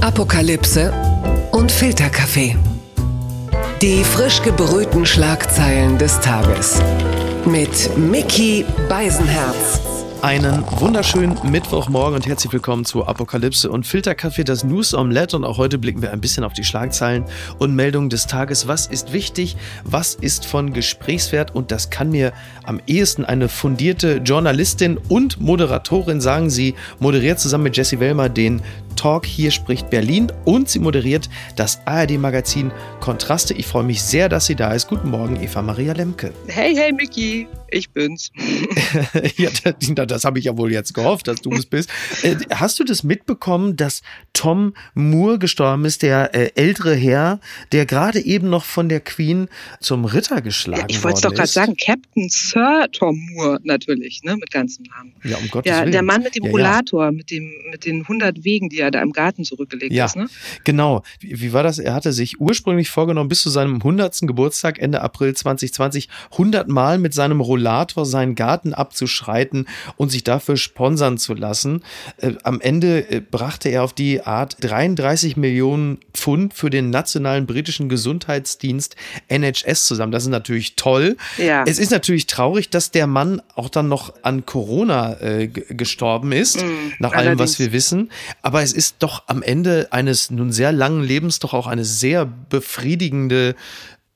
Apokalypse 0.00 0.92
und 1.50 1.72
Filterkaffee. 1.72 2.56
Die 3.82 4.04
frisch 4.04 4.40
gebrühten 4.42 5.04
Schlagzeilen 5.04 5.98
des 5.98 6.20
Tages. 6.20 6.80
Mit 7.44 7.96
Mickey 7.98 8.64
Beisenherz. 8.88 9.80
Einen 10.22 10.64
wunderschönen 10.80 11.38
Mittwochmorgen 11.44 12.16
und 12.16 12.26
herzlich 12.26 12.52
willkommen 12.52 12.84
zu 12.84 13.06
Apokalypse 13.06 13.70
und 13.70 13.86
Filterkaffee, 13.86 14.42
das 14.42 14.64
News 14.64 14.94
Omelette. 14.94 15.36
Und 15.36 15.44
auch 15.44 15.58
heute 15.58 15.78
blicken 15.78 16.02
wir 16.02 16.12
ein 16.12 16.20
bisschen 16.20 16.42
auf 16.42 16.52
die 16.52 16.64
Schlagzeilen 16.64 17.24
und 17.58 17.74
Meldungen 17.74 18.08
des 18.08 18.26
Tages. 18.26 18.66
Was 18.66 18.86
ist 18.86 19.12
wichtig? 19.12 19.56
Was 19.84 20.14
ist 20.14 20.46
von 20.46 20.72
Gesprächswert? 20.72 21.54
Und 21.54 21.70
das 21.70 21.90
kann 21.90 22.10
mir 22.10 22.32
am 22.64 22.80
ehesten 22.86 23.24
eine 23.24 23.48
fundierte 23.48 24.16
Journalistin 24.16 24.98
und 25.08 25.40
Moderatorin 25.40 26.20
sagen. 26.20 26.50
Sie 26.50 26.74
moderiert 26.98 27.38
zusammen 27.38 27.64
mit 27.64 27.76
Jessie 27.76 28.00
Wellmer 28.00 28.28
den 28.28 28.62
Talk 28.98 29.26
Hier 29.26 29.52
spricht 29.52 29.90
Berlin 29.90 30.32
und 30.44 30.68
sie 30.68 30.80
moderiert 30.80 31.30
das 31.54 31.86
ARD-Magazin 31.86 32.72
Kontraste. 32.98 33.54
Ich 33.54 33.66
freue 33.66 33.84
mich 33.84 34.02
sehr, 34.02 34.28
dass 34.28 34.46
sie 34.46 34.56
da 34.56 34.72
ist. 34.72 34.88
Guten 34.88 35.10
Morgen, 35.10 35.40
Eva 35.40 35.62
Maria 35.62 35.92
Lemke. 35.92 36.32
Hey, 36.48 36.74
hey, 36.74 36.92
Mickey. 36.92 37.46
Ich 37.70 37.90
bin's. 37.90 38.32
ja, 39.36 39.50
das 40.06 40.24
habe 40.24 40.38
ich 40.38 40.46
ja 40.46 40.56
wohl 40.56 40.72
jetzt 40.72 40.94
gehofft, 40.94 41.28
dass 41.28 41.40
du 41.42 41.52
es 41.52 41.66
bist. 41.66 41.90
Äh, 42.22 42.36
hast 42.50 42.80
du 42.80 42.84
das 42.84 43.04
mitbekommen, 43.04 43.76
dass 43.76 44.02
Tom 44.32 44.74
Moore 44.94 45.38
gestorben 45.38 45.84
ist, 45.84 46.02
der 46.02 46.34
äh, 46.34 46.50
ältere 46.54 46.94
Herr, 46.94 47.40
der 47.72 47.84
gerade 47.86 48.20
eben 48.20 48.48
noch 48.48 48.64
von 48.64 48.88
der 48.88 49.00
Queen 49.00 49.48
zum 49.80 50.06
Ritter 50.06 50.40
geschlagen 50.40 50.80
ja, 50.80 50.86
ich 50.88 51.04
wollte 51.04 51.16
es 51.16 51.22
doch 51.22 51.34
gerade 51.34 51.48
sagen, 51.48 51.76
Captain 51.76 52.28
Sir 52.30 52.86
Tom 52.92 53.18
Moore 53.32 53.58
natürlich, 53.64 54.22
ne, 54.22 54.36
mit 54.36 54.50
ganzem 54.50 54.84
Namen. 54.84 55.14
Ja, 55.24 55.36
um 55.36 55.48
Gottes 55.48 55.70
ja, 55.70 55.80
Willen. 55.82 55.92
Der 55.92 56.02
Mann 56.02 56.22
mit 56.22 56.36
dem 56.36 56.44
ja, 56.44 56.50
Rollator, 56.50 57.04
ja. 57.04 57.12
Mit, 57.12 57.30
dem, 57.30 57.52
mit 57.70 57.84
den 57.84 58.02
100 58.02 58.44
Wegen, 58.44 58.68
die 58.70 58.80
er 58.80 58.87
da 58.90 59.02
im 59.02 59.12
Garten 59.12 59.44
zurückgelegt 59.44 59.92
ja, 59.92 60.06
ist. 60.06 60.16
Ne? 60.16 60.28
Genau. 60.64 61.02
Wie, 61.20 61.40
wie 61.40 61.52
war 61.52 61.62
das? 61.62 61.78
Er 61.78 61.94
hatte 61.94 62.12
sich 62.12 62.40
ursprünglich 62.40 62.90
vorgenommen, 62.90 63.28
bis 63.28 63.42
zu 63.42 63.50
seinem 63.50 63.76
100. 63.76 64.20
Geburtstag 64.22 64.78
Ende 64.78 65.00
April 65.02 65.34
2020 65.34 66.08
100 66.32 66.68
Mal 66.68 66.98
mit 66.98 67.14
seinem 67.14 67.40
Rollator 67.40 68.06
seinen 68.06 68.34
Garten 68.34 68.74
abzuschreiten 68.74 69.66
und 69.96 70.10
sich 70.10 70.24
dafür 70.24 70.56
sponsern 70.56 71.18
zu 71.18 71.34
lassen. 71.34 71.82
Äh, 72.18 72.32
am 72.42 72.60
Ende 72.60 73.10
äh, 73.10 73.20
brachte 73.20 73.68
er 73.68 73.84
auf 73.84 73.92
die 73.92 74.22
Art 74.22 74.56
33 74.60 75.36
Millionen 75.36 75.98
Pfund 76.12 76.54
für 76.54 76.70
den 76.70 76.90
nationalen 76.90 77.46
britischen 77.46 77.88
Gesundheitsdienst 77.88 78.96
NHS 79.28 79.86
zusammen. 79.86 80.12
Das 80.12 80.24
ist 80.24 80.30
natürlich 80.30 80.76
toll. 80.76 81.16
Ja. 81.36 81.64
Es 81.66 81.78
ist 81.78 81.90
natürlich 81.90 82.26
traurig, 82.26 82.70
dass 82.70 82.90
der 82.90 83.06
Mann 83.06 83.42
auch 83.54 83.68
dann 83.68 83.88
noch 83.88 84.14
an 84.22 84.46
Corona 84.46 85.20
äh, 85.20 85.48
gestorben 85.48 86.32
ist, 86.32 86.62
mm, 86.62 86.94
nach 86.98 87.12
allem, 87.12 87.28
allerdings. 87.28 87.40
was 87.40 87.58
wir 87.58 87.72
wissen. 87.72 88.10
Aber 88.42 88.62
es 88.62 88.72
ist 88.78 88.96
doch 89.00 89.24
am 89.26 89.42
Ende 89.42 89.88
eines 89.90 90.30
nun 90.30 90.52
sehr 90.52 90.70
langen 90.70 91.02
Lebens 91.02 91.40
doch 91.40 91.52
auch 91.52 91.66
eine 91.66 91.84
sehr 91.84 92.24
befriedigende 92.26 93.56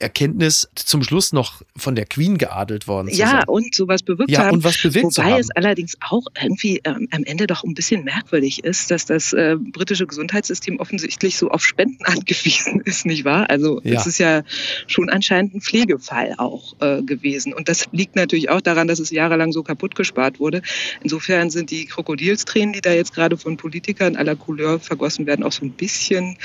Erkenntnis 0.03 0.69
zum 0.75 1.03
Schluss 1.03 1.33
noch 1.33 1.63
von 1.77 1.95
der 1.95 2.07
Queen 2.07 2.39
geadelt 2.39 2.89
worden 2.89 3.09
zu 3.09 3.19
ja, 3.19 3.29
sein. 3.29 3.41
Ja, 3.41 3.45
und 3.47 3.75
sowas 3.75 4.03
bewirkt 4.03 4.31
ja, 4.31 4.41
haben. 4.41 4.53
Und 4.53 4.65
was 4.65 4.81
bewirkt 4.81 5.17
Wobei 5.17 5.39
es 5.39 5.51
allerdings 5.51 5.97
auch 6.01 6.27
irgendwie 6.41 6.81
ähm, 6.85 7.09
am 7.11 7.25
Ende 7.25 7.47
doch 7.47 7.65
ein 7.65 7.75
bisschen 7.75 8.05
merkwürdig 8.05 8.65
ist, 8.65 8.91
dass 8.91 9.07
das 9.07 9.33
äh, 9.33 9.57
britische 9.57 10.07
Gesundheitssystem 10.07 10.81
offensichtlich 10.81 11.37
so 11.37 11.51
auf 11.51 11.65
Spenden 11.65 12.05
angewiesen 12.05 12.81
ist, 12.85 13.07
nicht 13.07 13.25
wahr? 13.25 13.49
Also 13.49 13.81
ja. 13.85 13.99
es 13.99 14.07
ist 14.07 14.19
ja 14.19 14.43
schon 14.87 15.09
anscheinend 15.09 15.55
ein 15.55 15.61
Pflegefall 15.61 16.35
auch 16.39 16.75
äh, 16.81 17.03
gewesen. 17.03 17.53
Und 17.55 17.69
das 17.69 17.89
liegt 17.93 18.17
natürlich 18.17 18.51
auch 18.51 18.61
daran, 18.61 18.89
dass 18.89 18.99
es 18.99 19.11
jahrelang 19.11 19.53
so 19.53 19.63
kaputt 19.63 19.95
gespart 19.95 20.41
wurde. 20.41 20.63
Insofern 21.03 21.51
sind 21.51 21.71
die 21.71 21.87
Krokodilstränen, 21.87 22.73
die 22.73 22.81
da 22.81 22.93
jetzt 22.93 23.15
gerade 23.15 23.37
von 23.37 23.57
Politikern 23.57 24.17
aller 24.17 24.37
Couleur 24.37 24.81
vergossen 24.81 25.27
werden, 25.27 25.45
auch 25.45 25.53
so 25.53 25.65
ein 25.65 25.73
bisschen 25.73 26.37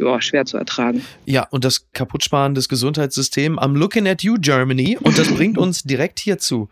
ja, 0.00 0.20
schwer 0.20 0.44
zu 0.44 0.56
ertragen. 0.56 1.02
Ja, 1.24 1.46
und 1.50 1.64
das 1.64 1.86
Kaputtsparen 1.92 2.54
des 2.54 2.68
Gesundheitssystems 2.68 3.58
am 3.58 3.76
Looking 3.76 4.08
at 4.08 4.22
You 4.22 4.36
Germany. 4.38 4.98
Und 5.00 5.18
das 5.18 5.32
bringt 5.34 5.58
uns 5.58 5.82
direkt 5.82 6.18
hierzu. 6.18 6.68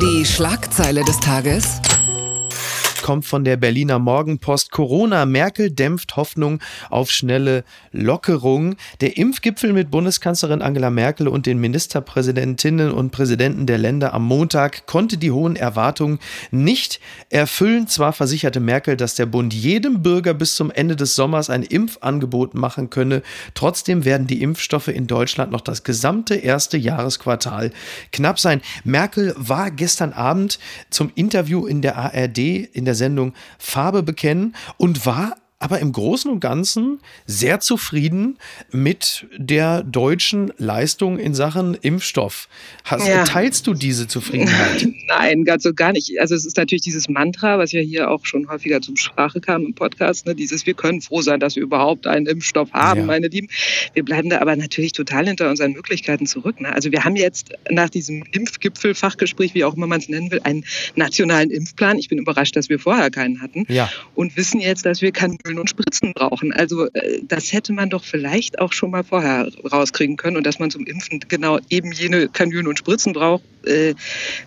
Die 0.00 0.24
Schlagzeile 0.24 1.04
des 1.04 1.20
Tages 1.20 1.80
kommt 3.02 3.26
von 3.26 3.44
der 3.44 3.58
Berliner 3.58 3.98
Morgenpost. 3.98 4.70
Corona, 4.70 5.26
Merkel 5.26 5.70
dämpft 5.70 6.16
Hoffnung 6.16 6.60
auf 6.88 7.10
schnelle 7.10 7.64
Lockerung. 7.90 8.76
Der 9.02 9.18
Impfgipfel 9.18 9.74
mit 9.74 9.90
Bundeskanzlerin 9.90 10.62
Angela 10.62 10.88
Merkel 10.88 11.28
und 11.28 11.44
den 11.44 11.58
Ministerpräsidentinnen 11.58 12.92
und 12.92 13.10
Präsidenten 13.10 13.66
der 13.66 13.76
Länder 13.76 14.14
am 14.14 14.24
Montag 14.24 14.86
konnte 14.86 15.18
die 15.18 15.32
hohen 15.32 15.56
Erwartungen 15.56 16.20
nicht 16.50 17.00
erfüllen. 17.28 17.88
Zwar 17.88 18.12
versicherte 18.12 18.60
Merkel, 18.60 18.96
dass 18.96 19.16
der 19.16 19.26
Bund 19.26 19.52
jedem 19.52 20.02
Bürger 20.02 20.32
bis 20.32 20.54
zum 20.54 20.70
Ende 20.70 20.96
des 20.96 21.14
Sommers 21.14 21.50
ein 21.50 21.64
Impfangebot 21.64 22.54
machen 22.54 22.88
könne. 22.88 23.22
Trotzdem 23.54 24.04
werden 24.04 24.26
die 24.26 24.42
Impfstoffe 24.42 24.88
in 24.88 25.06
Deutschland 25.06 25.50
noch 25.50 25.60
das 25.60 25.82
gesamte 25.82 26.36
erste 26.36 26.78
Jahresquartal 26.78 27.72
knapp 28.12 28.38
sein. 28.38 28.62
Merkel 28.84 29.34
war 29.36 29.70
gestern 29.70 30.12
Abend 30.12 30.60
zum 30.90 31.10
Interview 31.16 31.66
in 31.66 31.82
der 31.82 31.96
ARD 31.96 32.38
in 32.38 32.84
der 32.84 32.91
der 32.92 32.96
Sendung 32.96 33.32
Farbe 33.58 34.02
bekennen 34.02 34.54
und 34.76 35.06
war 35.06 35.36
aber 35.62 35.78
im 35.78 35.92
Großen 35.92 36.28
und 36.28 36.40
Ganzen 36.40 36.98
sehr 37.24 37.60
zufrieden 37.60 38.36
mit 38.72 39.26
der 39.36 39.84
deutschen 39.84 40.52
Leistung 40.58 41.20
in 41.20 41.34
Sachen 41.34 41.74
Impfstoff. 41.74 42.48
Hast, 42.84 43.06
ja. 43.06 43.22
Teilst 43.22 43.68
du 43.68 43.74
diese 43.74 44.08
Zufriedenheit? 44.08 44.88
Nein, 45.06 45.44
ganz 45.44 45.62
so 45.62 45.72
gar 45.72 45.92
nicht. 45.92 46.18
Also 46.18 46.34
es 46.34 46.44
ist 46.44 46.56
natürlich 46.56 46.82
dieses 46.82 47.08
Mantra, 47.08 47.58
was 47.58 47.70
ja 47.70 47.80
hier 47.80 48.10
auch 48.10 48.26
schon 48.26 48.48
häufiger 48.48 48.80
zum 48.80 48.96
Sprache 48.96 49.40
kam 49.40 49.64
im 49.64 49.74
Podcast, 49.74 50.26
ne? 50.26 50.34
dieses 50.34 50.66
wir 50.66 50.74
können 50.74 51.00
froh 51.00 51.22
sein, 51.22 51.38
dass 51.38 51.54
wir 51.54 51.62
überhaupt 51.62 52.08
einen 52.08 52.26
Impfstoff 52.26 52.72
haben, 52.72 53.00
ja. 53.00 53.06
meine 53.06 53.28
Lieben. 53.28 53.46
Wir 53.94 54.04
bleiben 54.04 54.30
da 54.30 54.40
aber 54.40 54.56
natürlich 54.56 54.90
total 54.90 55.28
hinter 55.28 55.48
unseren 55.48 55.72
Möglichkeiten 55.72 56.26
zurück. 56.26 56.60
Ne? 56.60 56.72
Also 56.72 56.90
wir 56.90 57.04
haben 57.04 57.14
jetzt 57.14 57.52
nach 57.70 57.88
diesem 57.88 58.24
Impfgipfel, 58.32 58.96
Fachgespräch, 58.96 59.54
wie 59.54 59.64
auch 59.64 59.76
immer 59.76 59.86
man 59.86 60.00
es 60.00 60.08
nennen 60.08 60.32
will, 60.32 60.40
einen 60.42 60.64
nationalen 60.96 61.50
Impfplan. 61.50 61.98
Ich 61.98 62.08
bin 62.08 62.18
überrascht, 62.18 62.56
dass 62.56 62.68
wir 62.68 62.80
vorher 62.80 63.10
keinen 63.10 63.40
hatten. 63.40 63.64
Ja. 63.68 63.88
Und 64.16 64.36
wissen 64.36 64.60
jetzt, 64.60 64.84
dass 64.84 65.02
wir 65.02 65.12
keinen 65.12 65.38
Ölen 65.52 65.60
und 65.60 65.70
Spritzen 65.70 66.12
brauchen. 66.14 66.52
Also 66.52 66.86
äh, 66.92 67.20
das 67.22 67.52
hätte 67.52 67.72
man 67.72 67.90
doch 67.90 68.04
vielleicht 68.04 68.58
auch 68.58 68.72
schon 68.72 68.90
mal 68.90 69.04
vorher 69.04 69.48
rauskriegen 69.70 70.16
können 70.16 70.36
und 70.36 70.46
dass 70.46 70.58
man 70.58 70.70
zum 70.70 70.86
Impfen 70.86 71.20
genau 71.28 71.58
eben 71.68 71.92
jene 71.92 72.28
Kanülen 72.28 72.66
und 72.66 72.78
Spritzen 72.78 73.12
braucht, 73.12 73.42
äh, 73.66 73.94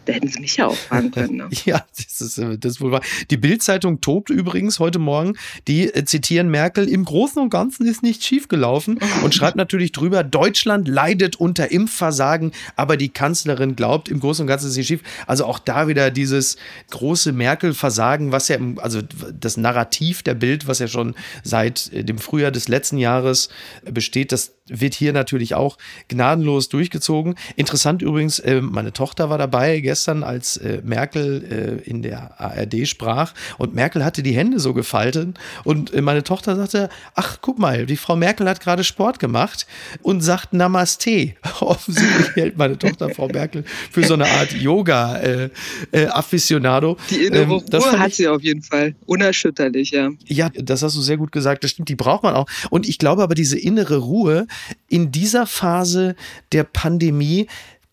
da 0.06 0.14
hätten 0.14 0.28
sie 0.28 0.40
mich 0.40 0.58
ja 0.58 0.68
auch 0.68 0.76
fragen 0.76 1.12
können. 1.12 1.38
Ne? 1.38 1.50
ja, 1.66 1.86
das 1.96 2.22
ist, 2.22 2.38
äh, 2.38 2.58
das 2.58 2.74
ist 2.74 2.82
wohl 2.82 2.92
wahr. 2.92 3.02
Die 3.30 3.38
Bild-Zeitung 3.38 4.02
tobt 4.02 4.30
übrigens 4.30 4.80
heute 4.80 5.00
Morgen, 5.00 5.36
die 5.68 5.94
äh, 5.94 6.06
zitieren 6.06 6.50
Merkel, 6.50 6.88
im 6.88 7.06
Großen 7.06 7.42
und 7.42 7.50
Ganzen 7.50 7.86
ist 7.86 8.04
nichts 8.04 8.26
schiefgelaufen 8.26 9.00
und 9.24 9.36
schreibt 9.36 9.56
natürlich 9.56 9.92
drüber, 9.92 10.24
Deutschland 10.24 10.88
leidet 10.88 11.38
unter 11.38 11.72
Impfversagen, 11.72 12.52
aber 12.76 12.98
die 12.98 13.10
Kanzlerin 13.10 13.76
glaubt, 13.76 14.10
im 14.10 14.20
Großen 14.20 14.44
und 14.44 14.48
Ganzen 14.48 14.70
ist 14.70 14.78
nicht 14.78 14.88
schief. 14.88 15.02
Also 15.28 15.46
auch 15.46 15.60
da 15.60 15.88
wieder 15.88 16.12
dieses 16.12 16.58
große 16.92 17.32
Merkel-Versagen, 17.32 18.32
was 18.32 18.48
ja, 18.48 18.58
also 18.78 19.02
das 19.40 19.58
Narrativ 19.58 20.24
der 20.24 20.34
Bild, 20.34 20.68
was 20.68 20.80
ja 20.80 20.88
schon 20.88 20.95
seit 21.44 21.92
äh, 21.94 22.04
dem 22.04 22.18
Frühjahr 22.18 22.52
des 22.52 22.68
letzten 22.68 22.98
Jahres 22.98 23.50
besteht, 23.84 24.32
das 24.32 24.55
wird 24.68 24.96
hier 24.96 25.14
natürlich 25.14 25.54
auch 25.54 25.78
gnadenlos 26.08 26.70
durchgezogen. 26.70 27.36
Interessant 27.56 28.02
übrigens, 28.02 28.40
äh, 28.40 28.62
meine 28.62 28.94
Tochter 28.94 29.30
war 29.30 29.38
dabei 29.38 29.80
gestern, 29.80 30.24
als 30.24 30.58
äh, 30.58 30.82
Merkel 30.84 31.84
äh, 31.86 31.88
in 31.88 32.02
der 32.02 32.42
ARD 32.42 32.88
sprach 32.88 33.36
und 33.60 33.76
Merkel 33.76 34.04
hatte 34.04 34.24
die 34.24 34.32
Hände 34.32 34.60
so 34.60 34.74
gefaltet 34.74 35.38
und 35.64 35.94
meine 36.02 36.24
Tochter 36.24 36.56
sagte, 36.56 36.90
ach 37.14 37.38
guck 37.42 37.60
mal, 37.60 37.86
die 37.86 37.98
Frau 37.98 38.16
Merkel 38.16 38.50
hat 38.50 38.60
gerade 38.60 38.84
Sport 38.84 39.20
gemacht 39.20 39.68
und 40.02 40.22
sagt 40.22 40.54
Namaste. 40.54 41.36
Offensichtlich 41.60 42.36
hält 42.36 42.58
meine 42.58 42.80
Tochter 42.80 43.12
Frau 43.12 43.28
Merkel 43.28 43.64
für 43.92 44.04
so 44.04 44.16
eine 44.16 44.26
Art 44.26 44.54
Yoga-Afficionado. 44.54 46.98
Die 47.10 47.26
innere 47.26 47.44
ähm, 47.44 47.52
Ruhe 47.52 48.00
hat 48.00 48.14
sie 48.14 48.28
auf 48.28 48.42
jeden 48.42 48.64
Fall. 48.64 48.96
Unerschütterlich, 49.06 49.92
ja. 49.92 50.10
Ja, 50.26 50.50
das 50.50 50.82
hast 50.82 50.96
du 50.96 51.02
sehr 51.02 51.18
gut 51.18 51.32
gesagt. 51.32 51.64
Das 51.64 51.70
stimmt, 51.72 51.90
die 51.90 51.96
braucht 51.96 52.24
man 52.24 52.34
auch. 52.34 52.48
Und 52.72 52.90
ich 52.90 52.98
glaube 52.98 53.22
aber, 53.22 53.36
diese 53.36 53.60
innere 53.60 53.98
Ruhe, 53.98 54.48
in 54.88 55.12
dieser 55.12 55.46
Phase 55.46 56.16
der 56.52 56.64
Pandemie 56.64 57.48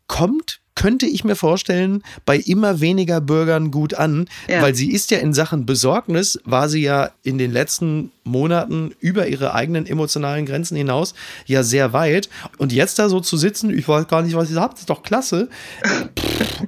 kommt 0.06 0.61
könnte 0.74 1.06
ich 1.06 1.24
mir 1.24 1.36
vorstellen, 1.36 2.02
bei 2.24 2.38
immer 2.38 2.80
weniger 2.80 3.20
Bürgern 3.20 3.70
gut 3.70 3.94
an, 3.94 4.28
ja. 4.48 4.62
weil 4.62 4.74
sie 4.74 4.92
ist 4.92 5.10
ja 5.10 5.18
in 5.18 5.34
Sachen 5.34 5.66
Besorgnis, 5.66 6.40
war 6.44 6.68
sie 6.68 6.82
ja 6.82 7.10
in 7.22 7.38
den 7.38 7.52
letzten 7.52 8.10
Monaten 8.24 8.94
über 9.00 9.26
ihre 9.26 9.54
eigenen 9.54 9.86
emotionalen 9.86 10.46
Grenzen 10.46 10.76
hinaus 10.76 11.14
ja 11.46 11.62
sehr 11.62 11.92
weit. 11.92 12.28
Und 12.58 12.72
jetzt 12.72 12.98
da 12.98 13.08
so 13.08 13.20
zu 13.20 13.36
sitzen, 13.36 13.76
ich 13.76 13.86
weiß 13.86 14.08
gar 14.08 14.22
nicht, 14.22 14.36
was 14.36 14.50
ihr 14.50 14.60
habt, 14.60 14.78
ist 14.78 14.90
doch 14.90 15.02
klasse. 15.02 15.48
Pff, 15.84 16.08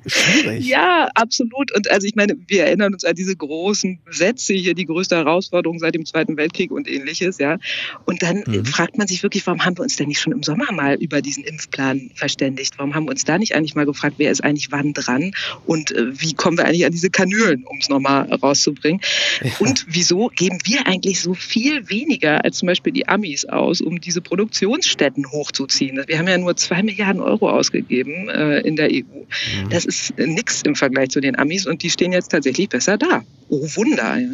schwierig. 0.07 0.65
Ja, 0.75 1.09
absolut. 1.15 1.73
Und 1.77 1.91
also 1.91 2.07
ich 2.07 2.17
meine, 2.17 2.37
wir 2.49 2.65
erinnern 2.65 2.95
uns 2.95 3.05
an 3.05 3.15
diese 3.15 3.37
großen 3.37 4.01
Sätze 4.11 4.55
hier, 4.55 4.75
die 4.75 4.87
größte 4.87 5.17
Herausforderung 5.17 5.79
seit 5.79 5.95
dem 5.95 6.05
Zweiten 6.05 6.37
Weltkrieg 6.37 6.71
und 6.71 6.89
ähnliches, 6.89 7.39
ja. 7.39 7.59
Und 8.05 8.23
dann 8.23 8.43
mhm. 8.47 8.65
fragt 8.65 8.99
man 8.99 9.07
sich 9.07 9.23
wirklich, 9.23 9.47
warum 9.47 9.65
haben 9.65 9.79
wir 9.79 9.83
uns 9.83 9.97
denn 9.97 10.09
nicht 10.09 10.21
schon 10.21 10.33
im 10.33 10.43
Sommer 10.43 10.73
mal 10.73 10.95
über 10.95 11.23
diesen 11.23 11.45
Impfplan 11.45 12.11
verständigt? 12.15 12.75
Warum 12.79 12.95
haben 12.95 13.05
wir 13.05 13.11
uns 13.11 13.25
da 13.25 13.39
nicht 13.39 13.55
eigentlich 13.55 13.75
mal 13.75 13.85
gefragt, 13.95 14.17
wer 14.19 14.31
ist 14.31 14.43
eigentlich 14.43 14.71
wann 14.71 14.93
dran 14.93 15.33
und 15.67 15.91
äh, 15.93 16.21
wie 16.21 16.35
kommen 16.35 16.59
wir 16.59 16.67
eigentlich 16.67 16.85
an 16.85 16.93
diese 16.93 17.11
Kanülen, 17.11 17.65
um 17.65 17.79
es 17.79 17.89
nochmal 17.89 18.33
rauszubringen. 18.33 19.01
Ja. 19.43 19.51
Und 19.61 19.87
wieso 19.89 20.29
geben 20.29 20.59
wir 20.65 20.87
eigentlich 20.87 21.21
so 21.21 21.35
viel 21.35 21.89
weniger 21.89 22.45
als 22.45 22.59
zum 22.59 22.67
Beispiel 22.67 22.93
die 22.93 23.09
Amis 23.09 23.45
aus, 23.45 23.81
um 23.81 24.01
diese 24.01 24.21
Produktionsstätten 24.21 25.31
hochzuziehen? 25.31 26.03
Wir 26.07 26.19
haben 26.19 26.29
ja 26.29 26.39
nur 26.39 26.57
zwei 26.57 26.83
Milliarden 26.83 27.23
Euro 27.23 27.51
ausgegeben 27.51 28.29
äh, 28.29 28.61
in 28.61 28.77
der 28.77 28.91
EU. 28.91 29.03
Mhm. 29.03 29.71
Das 29.71 29.85
ist 29.85 30.17
nichts 30.19 30.63
im 30.63 30.75
Vergleich 30.75 31.11
zu 31.11 31.21
den 31.21 31.39
Amis 31.39 31.67
und 31.67 31.83
die 31.83 31.91
stehen 31.91 32.13
jetzt 32.13 32.29
tatsächlich 32.29 32.69
besser 32.69 32.99
da. 32.99 33.23
Oh 33.49 33.63
Wunder. 33.77 34.19
Ja. 34.19 34.29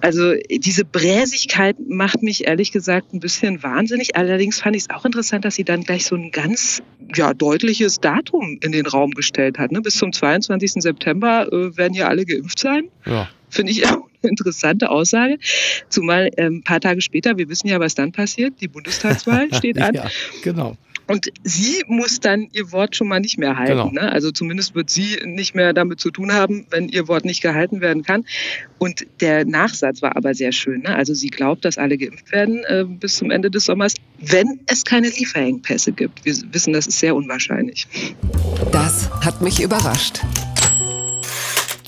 Also 0.00 0.34
diese 0.50 0.84
Bräsigkeit 0.84 1.76
macht 1.88 2.22
mich 2.22 2.46
ehrlich 2.46 2.72
gesagt 2.72 3.12
ein 3.14 3.20
bisschen 3.20 3.62
wahnsinnig. 3.62 4.16
Allerdings 4.16 4.60
fand 4.60 4.76
ich 4.76 4.82
es 4.82 4.90
auch 4.90 5.04
interessant, 5.04 5.44
dass 5.44 5.54
sie 5.54 5.64
dann 5.64 5.84
gleich 5.84 6.04
so 6.04 6.16
ein 6.16 6.30
ganz 6.30 6.82
ja, 7.14 7.34
deutliches 7.34 8.00
Datum 8.00 8.58
in 8.62 8.72
den 8.72 8.81
Raum 8.86 9.12
gestellt 9.12 9.58
hat. 9.58 9.72
Ne? 9.72 9.80
Bis 9.80 9.96
zum 9.96 10.12
22. 10.12 10.74
September 10.82 11.46
äh, 11.52 11.76
werden 11.76 11.94
ja 11.94 12.08
alle 12.08 12.24
geimpft 12.24 12.58
sein. 12.58 12.88
Ja. 13.06 13.28
Finde 13.50 13.72
ich 13.72 13.86
auch 13.88 14.08
eine 14.22 14.30
interessante 14.30 14.90
Aussage. 14.90 15.38
Zumal 15.88 16.30
äh, 16.36 16.46
ein 16.46 16.62
paar 16.62 16.80
Tage 16.80 17.00
später, 17.00 17.36
wir 17.38 17.48
wissen 17.48 17.68
ja, 17.68 17.80
was 17.80 17.94
dann 17.94 18.12
passiert, 18.12 18.60
die 18.60 18.68
Bundestagswahl 18.68 19.52
steht 19.54 19.80
an. 19.80 19.94
ja, 19.94 20.10
genau. 20.42 20.76
Und 21.12 21.30
sie 21.44 21.82
muss 21.88 22.20
dann 22.20 22.48
ihr 22.52 22.72
Wort 22.72 22.96
schon 22.96 23.06
mal 23.06 23.20
nicht 23.20 23.36
mehr 23.36 23.58
halten. 23.58 23.72
Genau. 23.72 23.90
Ne? 23.90 24.10
Also 24.10 24.30
zumindest 24.30 24.74
wird 24.74 24.88
sie 24.88 25.18
nicht 25.26 25.54
mehr 25.54 25.74
damit 25.74 26.00
zu 26.00 26.10
tun 26.10 26.32
haben, 26.32 26.66
wenn 26.70 26.88
ihr 26.88 27.06
Wort 27.06 27.26
nicht 27.26 27.42
gehalten 27.42 27.82
werden 27.82 28.02
kann. 28.02 28.24
Und 28.78 29.06
der 29.20 29.44
Nachsatz 29.44 30.00
war 30.00 30.16
aber 30.16 30.32
sehr 30.32 30.52
schön. 30.52 30.80
Ne? 30.80 30.96
Also 30.96 31.12
sie 31.12 31.28
glaubt, 31.28 31.66
dass 31.66 31.76
alle 31.76 31.98
geimpft 31.98 32.32
werden 32.32 32.64
äh, 32.64 32.86
bis 32.88 33.16
zum 33.16 33.30
Ende 33.30 33.50
des 33.50 33.66
Sommers, 33.66 33.92
wenn 34.20 34.60
es 34.64 34.86
keine 34.86 35.08
Lieferengpässe 35.08 35.92
gibt. 35.92 36.24
Wir 36.24 36.34
wissen, 36.50 36.72
das 36.72 36.86
ist 36.86 36.98
sehr 36.98 37.14
unwahrscheinlich. 37.14 37.86
Das 38.72 39.10
hat 39.22 39.42
mich 39.42 39.62
überrascht. 39.62 40.22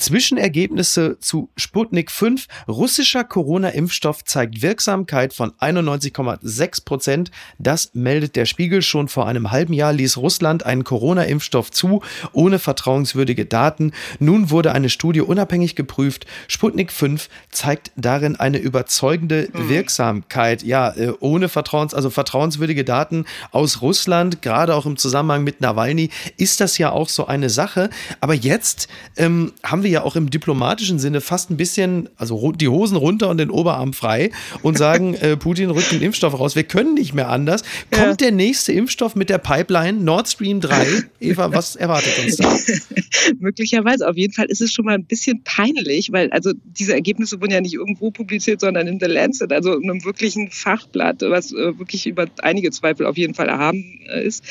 Zwischenergebnisse 0.04 1.16
zu 1.18 1.48
Sputnik 1.56 2.10
5. 2.10 2.46
Russischer 2.68 3.24
Corona-Impfstoff 3.24 4.22
zeigt 4.22 4.60
Wirksamkeit 4.60 5.32
von 5.32 5.52
91,6 5.52 6.84
Prozent. 6.84 7.30
Das 7.58 7.94
meldet 7.94 8.36
der 8.36 8.44
Spiegel. 8.44 8.82
Schon 8.82 9.08
vor 9.08 9.26
einem 9.26 9.50
halben 9.50 9.72
Jahr 9.72 9.94
ließ 9.94 10.18
Russland 10.18 10.66
einen 10.66 10.84
Corona-Impfstoff 10.84 11.70
zu, 11.70 12.02
ohne 12.34 12.58
vertrauenswürdige 12.58 13.46
Daten. 13.46 13.92
Nun 14.18 14.50
wurde 14.50 14.72
eine 14.72 14.90
Studie 14.90 15.22
unabhängig 15.22 15.74
geprüft. 15.74 16.26
Sputnik 16.48 16.92
5 16.92 17.30
zeigt 17.50 17.90
darin 17.96 18.36
eine 18.36 18.58
überzeugende 18.58 19.48
mhm. 19.54 19.70
Wirksamkeit. 19.70 20.62
Ja, 20.62 20.90
äh, 20.90 21.14
ohne 21.20 21.48
Vertrauens, 21.48 21.94
also 21.94 22.10
vertrauenswürdige 22.10 22.84
Daten 22.84 23.24
aus 23.52 23.80
Russland, 23.80 24.42
gerade 24.42 24.74
auch 24.74 24.84
im 24.84 24.98
Zusammenhang 24.98 25.44
mit 25.44 25.62
Nawalny, 25.62 26.10
ist 26.36 26.60
das 26.60 26.76
ja 26.76 26.92
auch 26.92 27.08
so 27.08 27.26
eine 27.26 27.48
Sache. 27.48 27.88
Aber 28.20 28.34
jetzt 28.34 28.88
ähm, 29.16 29.54
haben 29.62 29.82
wir 29.82 29.93
ja 29.94 30.02
auch 30.02 30.16
im 30.16 30.28
diplomatischen 30.28 30.98
Sinne 30.98 31.20
fast 31.20 31.50
ein 31.50 31.56
bisschen, 31.56 32.08
also 32.16 32.52
die 32.52 32.68
Hosen 32.68 32.96
runter 32.96 33.30
und 33.30 33.38
den 33.38 33.50
Oberarm 33.50 33.92
frei 33.92 34.30
und 34.62 34.76
sagen, 34.76 35.14
äh, 35.20 35.36
Putin 35.36 35.70
rückt 35.70 35.92
den 35.92 36.02
Impfstoff 36.02 36.38
raus. 36.38 36.54
Wir 36.56 36.64
können 36.64 36.94
nicht 36.94 37.14
mehr 37.14 37.30
anders. 37.30 37.62
Kommt 37.90 38.06
ja. 38.06 38.14
der 38.14 38.32
nächste 38.32 38.72
Impfstoff 38.72 39.16
mit 39.16 39.30
der 39.30 39.38
Pipeline 39.38 39.98
Nord 39.98 40.28
Stream 40.28 40.60
3? 40.60 41.04
Eva, 41.20 41.52
was 41.52 41.76
erwartet 41.76 42.12
uns 42.22 42.36
da? 42.36 42.54
Möglicherweise. 43.38 44.06
Auf 44.08 44.16
jeden 44.16 44.32
Fall 44.32 44.46
ist 44.46 44.60
es 44.60 44.72
schon 44.72 44.84
mal 44.84 44.94
ein 44.94 45.04
bisschen 45.04 45.42
peinlich, 45.44 46.12
weil 46.12 46.30
also 46.30 46.52
diese 46.64 46.92
Ergebnisse 46.92 47.40
wurden 47.40 47.52
ja 47.52 47.60
nicht 47.60 47.74
irgendwo 47.74 48.10
publiziert, 48.10 48.60
sondern 48.60 48.86
in 48.86 49.00
The 49.00 49.06
Lancet, 49.06 49.52
also 49.52 49.74
in 49.74 49.90
einem 49.90 50.04
wirklichen 50.04 50.50
Fachblatt, 50.50 51.22
was 51.22 51.52
äh, 51.52 51.78
wirklich 51.78 52.06
über 52.06 52.26
einige 52.42 52.70
Zweifel 52.70 53.06
auf 53.06 53.16
jeden 53.16 53.34
Fall 53.34 53.48
erhaben 53.48 54.00
äh, 54.08 54.26
ist. 54.26 54.44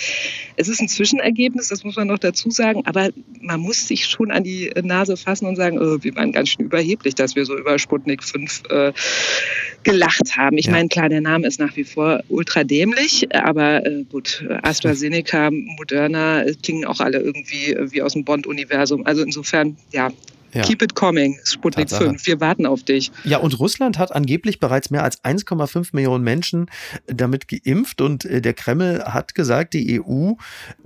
Es 0.55 0.67
ist 0.67 0.81
ein 0.81 0.87
Zwischenergebnis, 0.87 1.67
das 1.67 1.83
muss 1.83 1.95
man 1.95 2.07
noch 2.07 2.19
dazu 2.19 2.49
sagen, 2.49 2.83
aber 2.85 3.09
man 3.41 3.59
muss 3.59 3.87
sich 3.87 4.05
schon 4.05 4.31
an 4.31 4.43
die 4.43 4.71
Nase 4.81 5.17
fassen 5.23 5.45
und 5.45 5.55
sagen, 5.55 5.79
oh, 5.79 5.97
wir 6.01 6.15
waren 6.15 6.31
ganz 6.31 6.49
schön 6.49 6.65
überheblich, 6.65 7.15
dass 7.15 7.35
wir 7.35 7.45
so 7.45 7.57
über 7.57 7.79
Sputnik 7.79 8.23
5 8.23 8.63
äh, 8.69 8.93
gelacht 9.83 10.37
haben. 10.37 10.57
Ich 10.57 10.67
ja. 10.67 10.71
meine, 10.71 10.89
klar, 10.89 11.09
der 11.09 11.21
Name 11.21 11.47
ist 11.47 11.59
nach 11.59 11.75
wie 11.75 11.83
vor 11.83 12.23
ultra 12.29 12.63
dämlich, 12.63 13.27
aber 13.35 13.85
äh, 13.85 14.03
gut, 14.03 14.45
AstraZeneca, 14.63 15.49
Moderna 15.51 16.43
klingen 16.61 16.85
auch 16.85 16.99
alle 16.99 17.19
irgendwie 17.19 17.75
wie 17.91 18.01
aus 18.01 18.13
dem 18.13 18.23
Bond-Universum. 18.23 19.05
Also 19.05 19.23
insofern, 19.23 19.77
ja, 19.91 20.09
ja. 20.53 20.61
Keep 20.61 20.83
it 20.83 20.95
coming, 20.95 21.39
Sputnik 21.43 21.87
Tatsache. 21.87 22.09
5. 22.09 22.27
Wir 22.27 22.39
warten 22.39 22.65
auf 22.65 22.83
dich. 22.83 23.11
Ja, 23.23 23.39
und 23.39 23.59
Russland 23.59 23.97
hat 23.97 24.13
angeblich 24.13 24.59
bereits 24.59 24.91
mehr 24.91 25.03
als 25.03 25.23
1,5 25.23 25.89
Millionen 25.93 26.23
Menschen 26.23 26.69
damit 27.07 27.47
geimpft 27.47 28.01
und 28.01 28.25
äh, 28.25 28.39
der 28.39 28.53
Kreml 28.53 29.03
hat 29.05 29.33
gesagt, 29.33 29.73
die 29.73 29.99
EU 29.99 30.33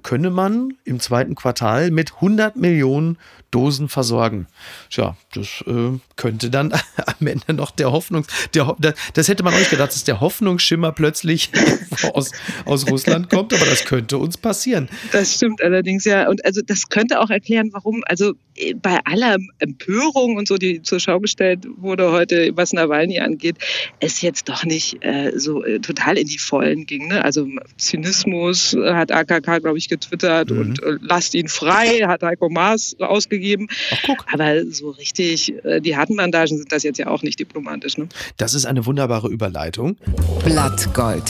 könne 0.04 0.30
man 0.30 0.74
im 0.86 1.00
zweiten 1.02 1.36
Quartal 1.36 1.92
mit 1.92 2.16
100 2.16 2.56
Millionen 2.56 3.18
Dosen 3.58 3.90
versorgen. 3.90 4.46
Tja, 4.92 5.18
das 5.34 5.64
äh, 5.66 5.98
könnte 6.16 6.52
dann 6.52 6.74
am 7.20 7.26
Ende 7.26 7.54
noch 7.54 7.72
der 7.72 7.92
Hoffnung, 7.92 8.24
der, 8.54 8.76
das 9.16 9.28
hätte 9.28 9.42
man 9.42 9.56
nicht 9.56 9.72
gedacht, 9.72 9.90
dass 9.90 10.04
der 10.04 10.22
Hoffnungsschimmer 10.22 10.92
plötzlich 10.92 11.50
aus, 12.14 12.32
aus 12.66 12.88
Russland 12.88 13.32
kommt, 13.32 13.56
aber 13.56 13.66
das 13.66 13.86
könnte 13.86 14.20
uns 14.20 14.38
passieren. 14.38 14.90
Das 15.12 15.34
stimmt 15.34 15.64
allerdings, 15.64 16.06
ja. 16.06 16.30
Und 16.30 16.46
also 16.46 16.62
das 16.64 16.90
könnte 16.90 17.20
auch 17.20 17.32
erklären, 17.32 17.72
warum, 17.74 18.04
also 18.06 18.34
äh, 18.58 18.76
bei 18.76 19.00
aller 19.06 19.38
Empörung 19.58 20.36
und 20.36 20.48
so, 20.48 20.58
die 20.58 20.84
zur 20.84 21.00
Schau 21.00 21.20
gestellt 21.20 21.66
wurde 21.78 22.12
heute, 22.12 22.52
was 22.54 22.74
Nawalny 22.74 23.20
angeht, 23.20 23.56
es 24.00 24.22
jetzt 24.22 24.50
doch 24.50 24.66
nicht 24.66 25.04
äh, 25.04 25.32
so 25.36 25.64
äh, 25.64 25.80
total 25.80 26.20
in 26.20 26.28
die 26.28 26.38
Vollen 26.38 26.86
ging. 26.86 27.08
Ne? 27.08 27.26
Also 27.26 27.48
Zynismus 27.78 28.78
hat 28.80 29.12
AKK, 29.12 29.62
glaube 29.62 29.80
ich, 29.80 29.90
getwittert 29.90 30.52
mhm. 30.52 30.60
und 30.60 30.84
äh, 30.84 30.98
lasst 31.02 31.34
ihn 31.34 31.48
frei, 31.48 32.04
hat 32.06 32.22
Heiko 32.22 32.50
Maas 32.50 32.96
ausgegeben. 33.00 33.47
Ach, 33.92 33.98
guck. 34.06 34.26
Aber 34.32 34.66
so 34.66 34.92
richtig, 34.92 35.54
äh, 35.64 35.80
die 35.80 35.96
harten 35.96 36.16
Bandagen 36.16 36.58
sind 36.58 36.72
das 36.72 36.84
jetzt 36.84 36.98
ja 36.98 37.08
auch 37.08 37.24
nicht 37.24 37.40
diplomatisch. 37.40 37.98
Ne? 37.98 38.08
Das 38.38 38.54
ist 38.54 38.66
eine 38.66 38.86
wunderbare 38.86 39.30
Überleitung. 39.30 39.98
Blattgold. 40.44 41.24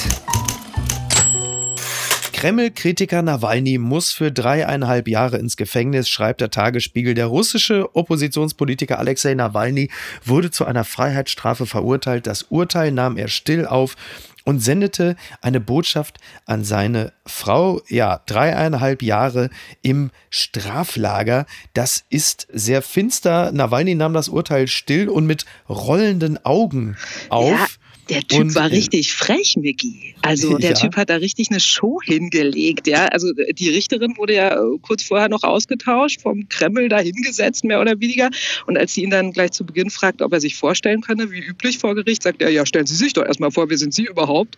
Kreml-Kritiker 2.38 3.24
Nawalny 3.24 3.80
muss 3.80 4.12
für 4.12 4.31
dreieinhalb 4.31 5.07
Jahre 5.07 5.38
ins 5.38 5.57
Gefängnis, 5.57 6.07
schreibt 6.07 6.39
der 6.39 6.51
Tagesspiegel. 6.51 7.16
Der 7.16 7.25
russische 7.25 7.95
Oppositionspolitiker 7.95 9.00
Alexei 9.00 9.34
Nawalny 9.34 9.89
wurde 10.24 10.51
zu 10.51 10.63
einer 10.66 10.84
Freiheitsstrafe 10.84 11.66
verurteilt. 11.66 12.28
Das 12.28 12.44
Urteil 12.44 12.92
nahm 12.92 13.18
er 13.18 13.28
still 13.28 13.66
auf 13.66 13.95
und 14.44 14.60
sendete 14.60 15.16
eine 15.42 15.60
Botschaft 15.60 16.19
an 16.45 16.63
seine 16.63 17.12
Frau. 17.25 17.81
Ja, 17.88 18.22
dreieinhalb 18.28 19.01
Jahre 19.01 19.50
im 19.81 20.12
Straflager. 20.30 21.48
Das 21.74 22.06
ist 22.12 22.45
sehr 22.54 22.84
finster. 22.84 23.51
Nawalny 23.51 23.95
nahm 23.95 24.13
das 24.13 24.30
Urteil 24.30 24.68
still 24.68 25.10
und 25.10 25.25
mit 25.25 25.48
rollenden 25.68 26.45
Augen 26.45 26.98
auf. 27.30 27.50
Ja. 27.50 27.66
Der 28.09 28.21
Typ 28.21 28.39
und, 28.39 28.55
war 28.55 28.72
äh, 28.72 28.75
richtig 28.75 29.13
frech, 29.13 29.55
Mickey. 29.58 30.15
Also 30.22 30.58
der 30.58 30.72
ja. 30.72 30.75
Typ 30.75 30.96
hat 30.96 31.10
da 31.10 31.15
richtig 31.15 31.50
eine 31.50 31.60
Show 31.60 32.00
hingelegt. 32.03 32.88
Ja, 32.88 33.08
also 33.08 33.34
die 33.34 33.70
Richterin 33.70 34.15
wurde 34.17 34.36
ja 34.36 34.55
äh, 34.55 34.77
kurz 34.81 35.03
vorher 35.03 35.29
noch 35.29 35.43
ausgetauscht, 35.43 36.22
vom 36.22 36.48
Kreml 36.50 36.89
da 36.89 37.00
hingesetzt, 37.00 37.63
mehr 37.63 37.81
oder 37.81 38.00
weniger. 38.00 38.29
Und 38.65 38.77
als 38.77 38.93
sie 38.93 39.03
ihn 39.03 39.10
dann 39.10 39.34
gleich 39.34 39.51
zu 39.51 39.65
Beginn 39.65 39.89
fragt, 39.89 40.22
ob 40.22 40.31
er 40.31 40.39
sich 40.39 40.55
vorstellen 40.55 41.01
könne, 41.01 41.31
wie 41.31 41.39
üblich 41.39 41.77
vor 41.77 41.96
Gericht, 41.96 42.24
sagt 42.24 42.41
er, 42.41 42.50
ja, 42.50 42.65
stellen 42.65 42.86
Sie 42.86 42.96
sich 42.96 43.13
doch 43.13 43.25
erstmal 43.25 43.51
vor, 43.51 43.70
wer 43.70 43.77
sind 43.77 43.93
Sie 43.93 44.05
überhaupt? 44.05 44.55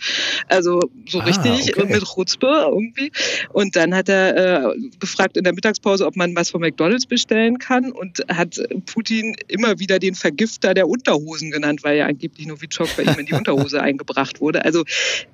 Also 0.48 0.80
so 1.08 1.20
ah, 1.20 1.24
richtig 1.24 1.76
okay. 1.76 1.92
mit 1.92 2.04
Chutzpe 2.04 2.70
irgendwie. 2.72 3.12
Und 3.54 3.76
dann 3.76 3.96
hat 3.96 4.10
er 4.10 4.66
äh, 4.66 4.76
gefragt 5.00 5.38
in 5.38 5.44
der 5.44 5.54
Mittagspause, 5.54 6.06
ob 6.06 6.16
man 6.16 6.36
was 6.36 6.52
von 6.52 6.62
McDonalds 6.62 7.06
bestellen 7.06 7.58
kann 7.58 7.92
und 7.92 8.20
hat 8.30 8.60
Putin 8.86 9.36
immer 9.48 9.80
wieder 9.80 9.98
den 10.00 10.16
Vergifter 10.16 10.74
der 10.74 10.88
Unterhosen 10.88 11.52
genannt, 11.52 11.84
weil 11.84 11.98
ja 11.98 12.06
angeblich 12.06 12.48
Novichok 12.48 12.90
bei 12.96 13.04
ihm 13.04 13.20
in 13.20 13.26
die 13.26 13.34
Unterhose 13.40 13.82
eingebracht 13.82 14.42
wurde. 14.42 14.66
Also 14.66 14.84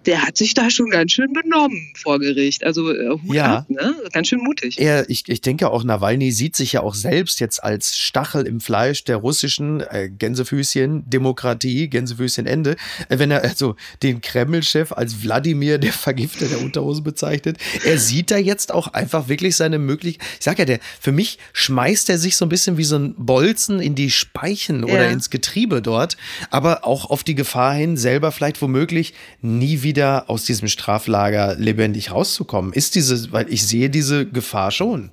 der 0.05 0.23
hat 0.23 0.37
sich 0.37 0.53
da 0.53 0.69
schon 0.69 0.89
ganz 0.89 1.11
schön 1.11 1.33
benommen 1.33 1.93
vor 1.95 2.19
Gericht. 2.19 2.63
Also 2.63 2.91
äh, 2.91 3.09
Hut 3.09 3.35
ja. 3.35 3.57
ab, 3.57 3.69
ne? 3.69 3.95
ganz 4.13 4.27
schön 4.27 4.39
mutig. 4.39 4.79
Er, 4.79 5.09
ich, 5.09 5.23
ich 5.27 5.41
denke 5.41 5.69
auch, 5.69 5.83
Nawalny 5.83 6.31
sieht 6.31 6.55
sich 6.55 6.73
ja 6.73 6.81
auch 6.81 6.95
selbst 6.95 7.39
jetzt 7.39 7.63
als 7.63 7.97
Stachel 7.97 8.45
im 8.45 8.61
Fleisch 8.61 9.03
der 9.03 9.17
russischen 9.17 9.81
äh, 9.81 10.09
Gänsefüßchen 10.09 11.09
Demokratie, 11.09 11.89
Gänsefüßchen 11.89 12.45
Ende. 12.45 12.75
Äh, 13.09 13.19
wenn 13.19 13.31
er 13.31 13.43
also 13.43 13.75
den 14.03 14.21
Kreml-Chef 14.21 14.91
als 14.91 15.23
Wladimir, 15.23 15.77
der 15.77 15.93
Vergifter 15.93 16.47
der 16.47 16.61
Unterhose 16.61 17.01
bezeichnet, 17.01 17.57
er 17.83 17.97
sieht 17.97 18.31
da 18.31 18.37
jetzt 18.37 18.73
auch 18.73 18.87
einfach 18.87 19.27
wirklich 19.27 19.55
seine 19.55 19.79
Möglichkeit. 19.79 20.27
Ich 20.39 20.45
sag 20.45 20.59
ja, 20.59 20.65
der, 20.65 20.79
für 20.99 21.11
mich 21.11 21.37
schmeißt 21.53 22.09
er 22.09 22.17
sich 22.17 22.35
so 22.35 22.45
ein 22.45 22.49
bisschen 22.49 22.77
wie 22.77 22.83
so 22.83 22.97
ein 22.97 23.15
Bolzen 23.17 23.79
in 23.79 23.95
die 23.95 24.11
Speichen 24.11 24.87
ja. 24.87 24.93
oder 24.93 25.09
ins 25.09 25.29
Getriebe 25.29 25.81
dort, 25.81 26.17
aber 26.49 26.85
auch 26.85 27.09
auf 27.09 27.23
die 27.23 27.35
Gefahr 27.35 27.73
hin, 27.73 27.94
selber 27.97 28.31
vielleicht 28.31 28.61
womöglich 28.61 29.13
nie 29.41 29.83
wieder 29.83 30.29
aus 30.29 30.45
diesem 30.45 30.67
Straflager 30.67 31.55
lebendig 31.55 32.11
rauszukommen? 32.11 32.73
Ist 32.73 32.95
diese, 32.95 33.31
weil 33.31 33.51
ich 33.51 33.65
sehe 33.65 33.89
diese 33.89 34.25
Gefahr 34.25 34.71
schon. 34.71 35.11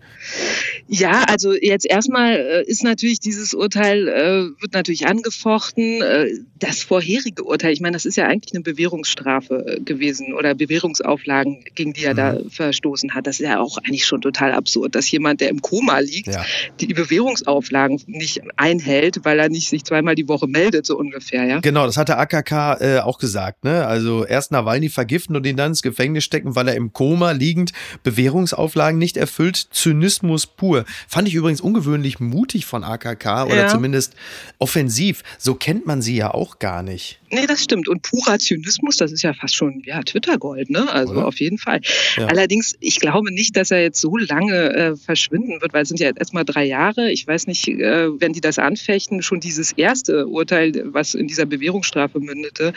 Ja, 0.88 1.24
also 1.28 1.54
jetzt 1.54 1.86
erstmal 1.86 2.36
äh, 2.36 2.64
ist 2.66 2.84
natürlich 2.84 3.20
dieses 3.20 3.54
Urteil, 3.54 4.08
äh, 4.08 4.60
wird 4.60 4.72
natürlich 4.72 5.06
angefochten. 5.06 6.02
Äh, 6.02 6.30
das 6.58 6.82
vorherige 6.82 7.44
Urteil, 7.44 7.72
ich 7.72 7.80
meine, 7.80 7.94
das 7.94 8.04
ist 8.04 8.16
ja 8.16 8.26
eigentlich 8.26 8.54
eine 8.54 8.62
Bewährungsstrafe 8.62 9.80
gewesen 9.84 10.34
oder 10.34 10.54
Bewährungsauflagen, 10.54 11.64
gegen 11.74 11.92
die 11.92 12.04
er 12.04 12.12
mhm. 12.12 12.16
da 12.16 12.38
verstoßen 12.50 13.14
hat. 13.14 13.26
Das 13.26 13.40
ist 13.40 13.46
ja 13.46 13.60
auch 13.60 13.78
eigentlich 13.78 14.04
schon 14.04 14.20
total 14.20 14.52
absurd, 14.52 14.94
dass 14.94 15.10
jemand, 15.10 15.40
der 15.40 15.48
im 15.48 15.62
Koma 15.62 15.98
liegt, 16.00 16.28
ja. 16.28 16.44
die 16.80 16.94
Bewährungsauflagen 16.94 18.00
nicht 18.06 18.42
einhält, 18.56 19.24
weil 19.24 19.38
er 19.38 19.48
nicht 19.48 19.68
sich 19.68 19.84
zweimal 19.84 20.14
die 20.14 20.28
Woche 20.28 20.46
meldet, 20.46 20.86
so 20.86 20.96
ungefähr. 20.96 21.44
Ja? 21.44 21.60
Genau, 21.60 21.86
das 21.86 21.96
hat 21.96 22.08
der 22.08 22.18
AKK 22.18 22.76
äh, 22.80 22.98
auch 23.00 23.18
gesagt. 23.18 23.64
Ne? 23.64 23.86
Also 23.86 24.24
erst 24.24 24.52
Nawalny 24.52 24.88
vergiften 24.88 25.36
und 25.36 25.46
ihn 25.46 25.56
dann 25.56 25.72
ins 25.72 25.82
Gefängnis 25.82 26.24
stecken, 26.24 26.54
weil 26.54 26.68
er 26.68 26.74
im 26.74 26.92
Koma 26.92 27.32
liegend 27.32 27.72
Bewährungsauflagen 28.02 28.98
nicht 28.98 29.16
erfüllt. 29.16 29.68
Zynismus 29.70 30.46
pur. 30.46 30.81
Fand 31.08 31.28
ich 31.28 31.34
übrigens 31.34 31.60
ungewöhnlich 31.60 32.20
mutig 32.20 32.66
von 32.66 32.84
AKK 32.84 33.44
oder 33.46 33.56
ja. 33.56 33.68
zumindest 33.68 34.14
offensiv. 34.58 35.22
So 35.38 35.54
kennt 35.54 35.86
man 35.86 36.02
sie 36.02 36.16
ja 36.16 36.32
auch 36.32 36.58
gar 36.58 36.82
nicht. 36.82 37.18
Nee, 37.32 37.46
das 37.46 37.64
stimmt. 37.64 37.88
Und 37.88 38.02
purer 38.02 38.38
Zynismus, 38.38 38.98
das 38.98 39.10
ist 39.10 39.22
ja 39.22 39.32
fast 39.32 39.54
schon 39.54 39.82
ja, 39.86 40.02
Twitter-Gold, 40.02 40.68
ne? 40.68 40.92
Also 40.92 41.14
Oder? 41.14 41.26
auf 41.26 41.40
jeden 41.40 41.56
Fall. 41.56 41.80
Ja. 42.16 42.26
Allerdings, 42.26 42.74
ich 42.80 43.00
glaube 43.00 43.32
nicht, 43.32 43.56
dass 43.56 43.70
er 43.70 43.80
jetzt 43.80 44.02
so 44.02 44.18
lange 44.18 44.74
äh, 44.74 44.96
verschwinden 44.96 45.62
wird, 45.62 45.72
weil 45.72 45.82
es 45.82 45.88
sind 45.88 45.98
ja 45.98 46.10
erst 46.14 46.34
mal 46.34 46.44
drei 46.44 46.64
Jahre. 46.64 47.10
Ich 47.10 47.26
weiß 47.26 47.46
nicht, 47.46 47.68
äh, 47.68 48.20
wenn 48.20 48.34
die 48.34 48.42
das 48.42 48.58
anfechten, 48.58 49.22
schon 49.22 49.40
dieses 49.40 49.72
erste 49.72 50.26
Urteil, 50.26 50.72
was 50.84 51.14
in 51.14 51.26
dieser 51.26 51.46
Bewährungsstrafe 51.46 52.20
mündete, 52.20 52.74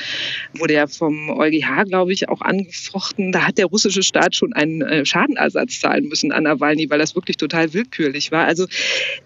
wurde 0.54 0.76
ja 0.76 0.88
vom 0.88 1.32
EuGH, 1.32 1.84
glaube 1.90 2.14
ich, 2.14 2.30
auch 2.30 2.40
angefochten. 2.40 3.34
Da 3.34 3.48
hat 3.48 3.58
der 3.58 3.66
russische 3.66 4.04
Staat 4.04 4.36
schon 4.36 4.54
einen 4.54 4.82
äh, 4.82 5.06
Schadenersatz 5.06 5.82
zahlen 5.82 6.08
müssen 6.08 6.32
an 6.32 6.44
Nawalny, 6.44 6.90
weil 6.90 7.00
das 7.00 7.14
wirklich 7.14 7.36
total 7.36 7.74
willkürlich 7.86 8.32
war. 8.32 8.46
Also 8.46 8.68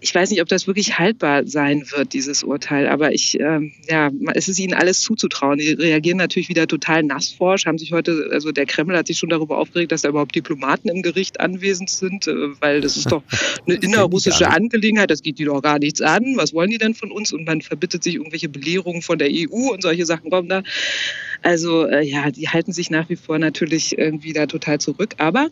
ich 0.00 0.14
weiß 0.14 0.30
nicht, 0.30 0.40
ob 0.40 0.48
das 0.48 0.66
wirklich 0.66 0.98
haltbar 0.98 1.46
sein 1.46 1.84
wird, 1.90 2.12
dieses 2.12 2.42
Urteil. 2.42 2.88
Aber 2.88 3.12
ich, 3.12 3.38
ähm, 3.38 3.72
ja, 3.88 4.10
es 4.34 4.48
ist 4.48 4.58
ihnen 4.58 4.74
alles 4.74 5.00
zu 5.00 5.10
zuzutrauen. 5.10 5.58
Die 5.58 5.72
reagieren 5.72 6.18
natürlich 6.18 6.48
wieder 6.48 6.66
total 6.66 7.02
nassforsch, 7.02 7.66
haben 7.66 7.78
sich 7.78 7.92
heute, 7.92 8.28
also 8.32 8.52
der 8.52 8.66
Kreml 8.66 8.96
hat 8.96 9.08
sich 9.08 9.18
schon 9.18 9.28
darüber 9.28 9.58
aufgeregt, 9.58 9.92
dass 9.92 10.02
da 10.02 10.08
überhaupt 10.08 10.34
Diplomaten 10.34 10.88
im 10.88 11.02
Gericht 11.02 11.40
anwesend 11.40 11.90
sind, 11.90 12.26
äh, 12.28 12.60
weil 12.60 12.80
das 12.80 12.96
ist 12.96 13.10
doch 13.10 13.22
eine 13.66 13.76
innerrussische 13.76 14.48
Angelegenheit, 14.48 15.10
das 15.10 15.22
geht 15.22 15.38
die 15.38 15.44
doch 15.44 15.60
gar 15.62 15.78
nichts 15.78 16.00
an. 16.00 16.36
Was 16.36 16.54
wollen 16.54 16.70
die 16.70 16.78
denn 16.78 16.94
von 16.94 17.10
uns? 17.10 17.32
Und 17.32 17.44
man 17.46 17.60
verbittet 17.60 18.04
sich 18.04 18.14
irgendwelche 18.14 18.48
Belehrungen 18.48 19.02
von 19.02 19.18
der 19.18 19.28
EU 19.30 19.72
und 19.72 19.82
solche 19.82 20.06
Sachen 20.06 20.30
kommen 20.30 20.48
da. 20.48 20.62
Also 21.42 21.86
äh, 21.86 22.04
ja, 22.04 22.30
die 22.30 22.48
halten 22.48 22.72
sich 22.72 22.90
nach 22.90 23.08
wie 23.08 23.16
vor 23.16 23.38
natürlich 23.38 23.96
irgendwie 23.98 24.32
da 24.32 24.46
total 24.46 24.78
zurück. 24.78 25.14
Aber 25.18 25.48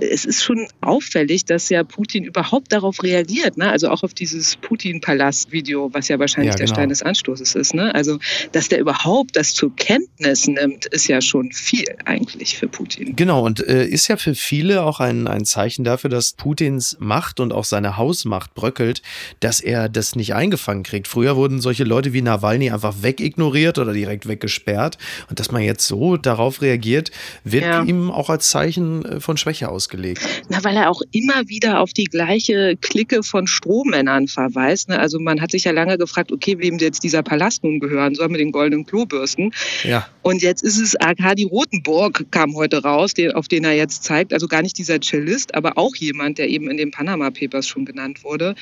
es 0.00 0.24
ist 0.24 0.42
schon 0.42 0.66
auffällig, 0.80 1.44
dass 1.44 1.68
ja 1.68 1.84
Putin 1.84 2.24
überhaupt 2.24 2.72
darauf 2.72 3.02
reagiert. 3.02 3.56
Ne? 3.56 3.70
Also 3.70 3.88
auch 3.88 4.02
auf 4.02 4.14
dieses 4.14 4.56
Putin-Palast-Video, 4.56 5.90
was 5.92 6.08
ja 6.08 6.18
wahrscheinlich 6.18 6.52
ja, 6.52 6.56
genau. 6.56 6.66
der 6.66 6.74
Stein 6.74 6.88
des 6.88 7.02
Anstoßes 7.02 7.54
ist. 7.54 7.74
Ne? 7.74 7.94
Also 7.94 8.18
dass 8.52 8.68
der 8.68 8.80
überhaupt 8.80 9.36
das 9.36 9.54
zur 9.54 9.74
Kenntnis 9.76 10.46
nimmt, 10.46 10.86
ist 10.86 11.08
ja 11.08 11.20
schon 11.20 11.52
viel 11.52 11.84
eigentlich 12.04 12.58
für 12.58 12.68
Putin. 12.68 13.16
Genau, 13.16 13.44
und 13.44 13.66
äh, 13.66 13.86
ist 13.86 14.08
ja 14.08 14.16
für 14.16 14.34
viele 14.34 14.82
auch 14.82 15.00
ein, 15.00 15.26
ein 15.26 15.44
Zeichen 15.44 15.84
dafür, 15.84 16.10
dass 16.10 16.32
Putins 16.32 16.96
Macht 17.00 17.40
und 17.40 17.52
auch 17.52 17.64
seine 17.64 17.96
Hausmacht 17.96 18.54
bröckelt, 18.54 19.02
dass 19.40 19.60
er 19.60 19.88
das 19.88 20.16
nicht 20.16 20.34
eingefangen 20.34 20.82
kriegt. 20.82 21.08
Früher 21.08 21.36
wurden 21.36 21.60
solche 21.60 21.84
Leute 21.84 22.12
wie 22.12 22.22
Nawalny 22.22 22.70
einfach 22.70 23.02
wegignoriert 23.02 23.78
oder 23.78 23.92
direkt 23.92 24.28
weggesperrt. 24.28 24.98
Und 25.28 25.40
dass 25.40 25.50
man 25.50 25.62
jetzt 25.62 25.86
so 25.86 26.16
darauf 26.16 26.62
reagiert, 26.62 27.10
wird 27.44 27.64
ja. 27.64 27.82
ihm 27.82 28.10
auch 28.10 28.30
als 28.30 28.50
Zeichen 28.50 29.04
äh, 29.04 29.20
von 29.20 29.36
Schwäche 29.36 29.68
ausgelegt. 29.68 30.22
Na, 30.48 30.62
weil 30.64 30.76
er 30.76 30.90
auch 30.90 31.02
immer 31.12 31.48
wieder 31.48 31.80
auf 31.80 31.92
die 31.92 32.04
gleiche 32.04 32.76
Clique 32.80 33.22
von 33.22 33.46
Strohmännern 33.46 34.28
verweist. 34.28 34.88
Ne? 34.88 34.98
Also 34.98 35.18
man 35.18 35.40
hat 35.40 35.50
sich 35.50 35.64
ja 35.64 35.72
lange 35.72 35.98
gefragt, 35.98 36.32
okay, 36.32 36.58
wem 36.58 36.78
jetzt 36.78 37.02
dieser 37.04 37.22
Palast 37.22 37.64
nun 37.64 37.80
gehören 37.80 38.14
soll 38.14 38.28
mit 38.28 38.40
den 38.40 38.52
goldenen 38.52 38.86
Klobürsten. 38.86 39.52
Ja. 39.84 40.06
Und 40.22 40.42
jetzt 40.42 40.62
ist 40.62 40.78
es 40.78 40.96
Arkadi 40.96 41.44
Rotenburg, 41.44 42.26
kam 42.30 42.54
heute 42.54 42.82
raus, 42.82 43.14
den, 43.14 43.32
auf 43.32 43.48
den 43.48 43.64
er 43.64 43.72
jetzt 43.72 44.04
zeigt. 44.04 44.32
Also 44.32 44.48
gar 44.48 44.62
nicht 44.62 44.78
dieser 44.78 45.00
Cellist, 45.00 45.54
aber 45.54 45.76
auch 45.76 45.94
jemand, 45.96 46.38
der 46.38 46.48
eben 46.48 46.70
in 46.70 46.76
den 46.76 46.90
Panama 46.90 47.30
Papers 47.30 47.66
schon 47.68 47.84
genannt 47.84 48.24
wurde. 48.24 48.54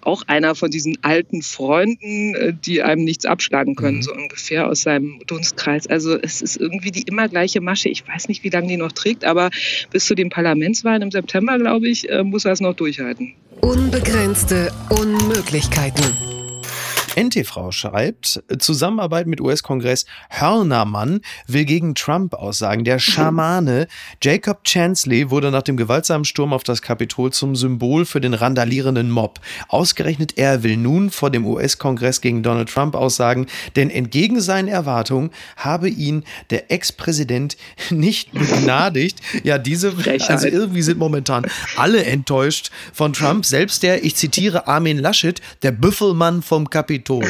Auch 0.00 0.22
einer 0.28 0.54
von 0.54 0.70
diesen 0.70 0.98
alten 1.02 1.42
Freunden, 1.42 2.34
äh, 2.34 2.52
die 2.54 2.82
einem 2.82 3.04
nichts 3.04 3.26
abschlagen 3.26 3.74
können, 3.74 3.98
mhm. 3.98 4.02
so 4.02 4.14
ungefähr 4.14 4.68
aus 4.68 4.82
seinem 4.82 5.20
Dunstkreis. 5.26 5.86
Also 5.86 5.99
also 6.00 6.18
es 6.22 6.40
ist 6.40 6.56
irgendwie 6.56 6.90
die 6.90 7.02
immer 7.02 7.28
gleiche 7.28 7.60
Masche. 7.60 7.90
Ich 7.90 8.06
weiß 8.08 8.28
nicht, 8.28 8.42
wie 8.42 8.48
lange 8.48 8.68
die 8.68 8.78
noch 8.78 8.92
trägt, 8.92 9.24
aber 9.24 9.50
bis 9.90 10.06
zu 10.06 10.14
den 10.14 10.30
Parlamentswahlen 10.30 11.02
im 11.02 11.10
September, 11.10 11.58
glaube 11.58 11.88
ich, 11.88 12.08
äh, 12.08 12.24
muss 12.24 12.46
er 12.46 12.52
es 12.52 12.60
noch 12.60 12.74
durchhalten. 12.74 13.34
Unbegrenzte 13.60 14.72
Unmöglichkeiten. 14.88 16.39
NTV 17.20 17.70
schreibt, 17.70 18.42
Zusammenarbeit 18.60 19.26
mit 19.26 19.42
US-Kongress 19.42 20.06
Hörnermann 20.30 21.20
will 21.46 21.66
gegen 21.66 21.94
Trump 21.94 22.32
aussagen. 22.32 22.84
Der 22.84 22.98
Schamane 22.98 23.88
Jacob 24.22 24.64
Chansley 24.64 25.30
wurde 25.30 25.50
nach 25.50 25.60
dem 25.60 25.76
gewaltsamen 25.76 26.24
Sturm 26.24 26.54
auf 26.54 26.62
das 26.62 26.80
Kapitol 26.80 27.30
zum 27.30 27.56
Symbol 27.56 28.06
für 28.06 28.22
den 28.22 28.32
randalierenden 28.32 29.10
Mob. 29.10 29.38
Ausgerechnet 29.68 30.38
er 30.38 30.62
will 30.62 30.78
nun 30.78 31.10
vor 31.10 31.28
dem 31.28 31.44
US-Kongress 31.44 32.22
gegen 32.22 32.42
Donald 32.42 32.70
Trump 32.70 32.94
aussagen, 32.94 33.46
denn 33.76 33.90
entgegen 33.90 34.40
seinen 34.40 34.68
Erwartungen 34.68 35.28
habe 35.56 35.90
ihn 35.90 36.24
der 36.48 36.72
Ex-Präsident 36.72 37.58
nicht 37.90 38.32
begnadigt. 38.32 39.20
Ja, 39.44 39.58
diese, 39.58 39.92
also 40.28 40.46
irgendwie 40.46 40.80
sind 40.80 40.98
momentan 40.98 41.44
alle 41.76 42.02
enttäuscht 42.02 42.70
von 42.94 43.12
Trump. 43.12 43.44
Selbst 43.44 43.82
der, 43.82 44.04
ich 44.04 44.16
zitiere 44.16 44.66
Armin 44.68 44.96
Laschet, 44.96 45.42
der 45.60 45.72
Büffelmann 45.72 46.40
vom 46.40 46.70
Kapitol 46.70 47.09
Kapitol. 47.10 47.24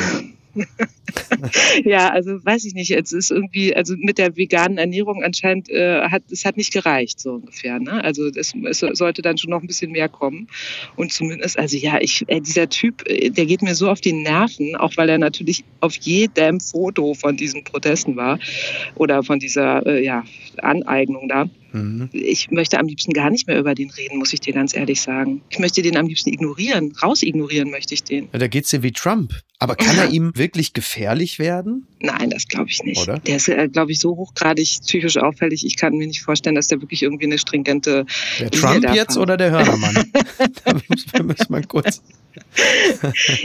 ja, 1.85 2.09
also 2.11 2.45
weiß 2.45 2.65
ich 2.65 2.75
nicht. 2.75 2.91
Es 2.91 3.13
ist 3.13 3.31
irgendwie, 3.31 3.75
also 3.75 3.95
mit 3.97 4.19
der 4.19 4.37
veganen 4.37 4.79
Ernährung 4.79 5.23
anscheinend 5.23 5.71
äh, 5.71 6.03
hat 6.09 6.25
es 6.31 6.45
hat 6.45 6.57
nicht 6.57 6.73
gereicht 6.73 7.21
so 7.21 7.35
ungefähr. 7.35 7.79
Ne? 7.79 8.03
Also 8.03 8.27
es, 8.27 8.53
es 8.69 8.79
sollte 8.81 9.23
dann 9.23 9.39
schon 9.39 9.51
noch 9.51 9.61
ein 9.61 9.69
bisschen 9.69 9.93
mehr 9.93 10.09
kommen. 10.09 10.49
Und 10.97 11.13
zumindest, 11.13 11.57
also 11.57 11.77
ja, 11.77 12.01
ich, 12.01 12.25
äh, 12.27 12.41
dieser 12.41 12.69
Typ, 12.69 13.09
äh, 13.09 13.31
der 13.31 13.47
geht 13.47 13.63
mir 13.63 13.77
so 13.77 13.89
auf 13.89 14.01
die 14.01 14.13
Nerven, 14.13 14.75
auch 14.75 14.97
weil 14.97 15.09
er 15.09 15.19
natürlich 15.19 15.65
auf 15.79 15.95
jedem 15.97 16.61
Foto 16.61 17.15
von 17.15 17.37
diesen 17.37 17.63
Protesten 17.63 18.17
war 18.17 18.41
oder 18.97 19.23
von 19.23 19.39
dieser 19.39 19.87
äh, 19.87 20.05
ja, 20.05 20.25
Aneignung 20.59 21.29
da. 21.29 21.49
Mhm. 21.73 22.09
Ich 22.13 22.51
möchte 22.51 22.79
am 22.79 22.87
liebsten 22.87 23.13
gar 23.13 23.31
nicht 23.31 23.47
mehr 23.47 23.59
über 23.59 23.75
den 23.75 23.91
reden, 23.91 24.19
muss 24.19 24.33
ich 24.33 24.41
dir 24.41 24.53
ganz 24.53 24.75
ehrlich 24.75 25.01
sagen. 25.01 25.43
Ich 25.51 25.59
möchte 25.59 25.83
den 25.83 25.97
am 25.97 26.07
liebsten 26.07 26.31
ignorieren. 26.31 26.93
Rausignorieren 27.03 27.71
möchte 27.71 27.95
ich 27.95 28.03
den. 28.03 28.29
Ja, 28.33 28.39
da 28.39 28.49
geht's 28.49 28.71
dir 28.71 28.83
wie 28.83 28.93
Trump. 28.93 29.35
Aber 29.59 29.77
kann 29.77 29.97
er 29.97 30.09
ihm 30.13 30.33
wirklich 30.35 30.73
gefährlich 30.73 31.39
werden? 31.39 31.87
Nein, 32.03 32.31
das 32.31 32.49
glaube 32.49 32.71
ich 32.71 32.83
nicht. 32.83 33.03
Oder? 33.03 33.19
Der 33.19 33.37
ist, 33.37 33.49
äh, 33.49 33.69
glaube 33.69 33.93
ich, 33.93 34.01
so 34.01 34.17
hochgradig 34.17 34.81
psychisch 34.83 35.19
auffällig. 35.19 35.67
Ich 35.67 35.77
kann 35.77 35.95
mir 35.97 36.07
nicht 36.07 36.23
vorstellen, 36.23 36.57
dass 36.57 36.69
der 36.69 36.81
wirklich 36.81 37.03
irgendwie 37.03 37.27
eine 37.27 37.39
stringente. 37.39 38.07
Der 38.39 38.51
Trump 38.51 38.95
jetzt 38.95 39.19
oder 39.19 39.37
der 39.37 39.51
Hörnermann? 39.51 40.11
da 40.65 41.23
müssen 41.23 41.51
wir 41.51 41.63
kurz. 41.63 42.03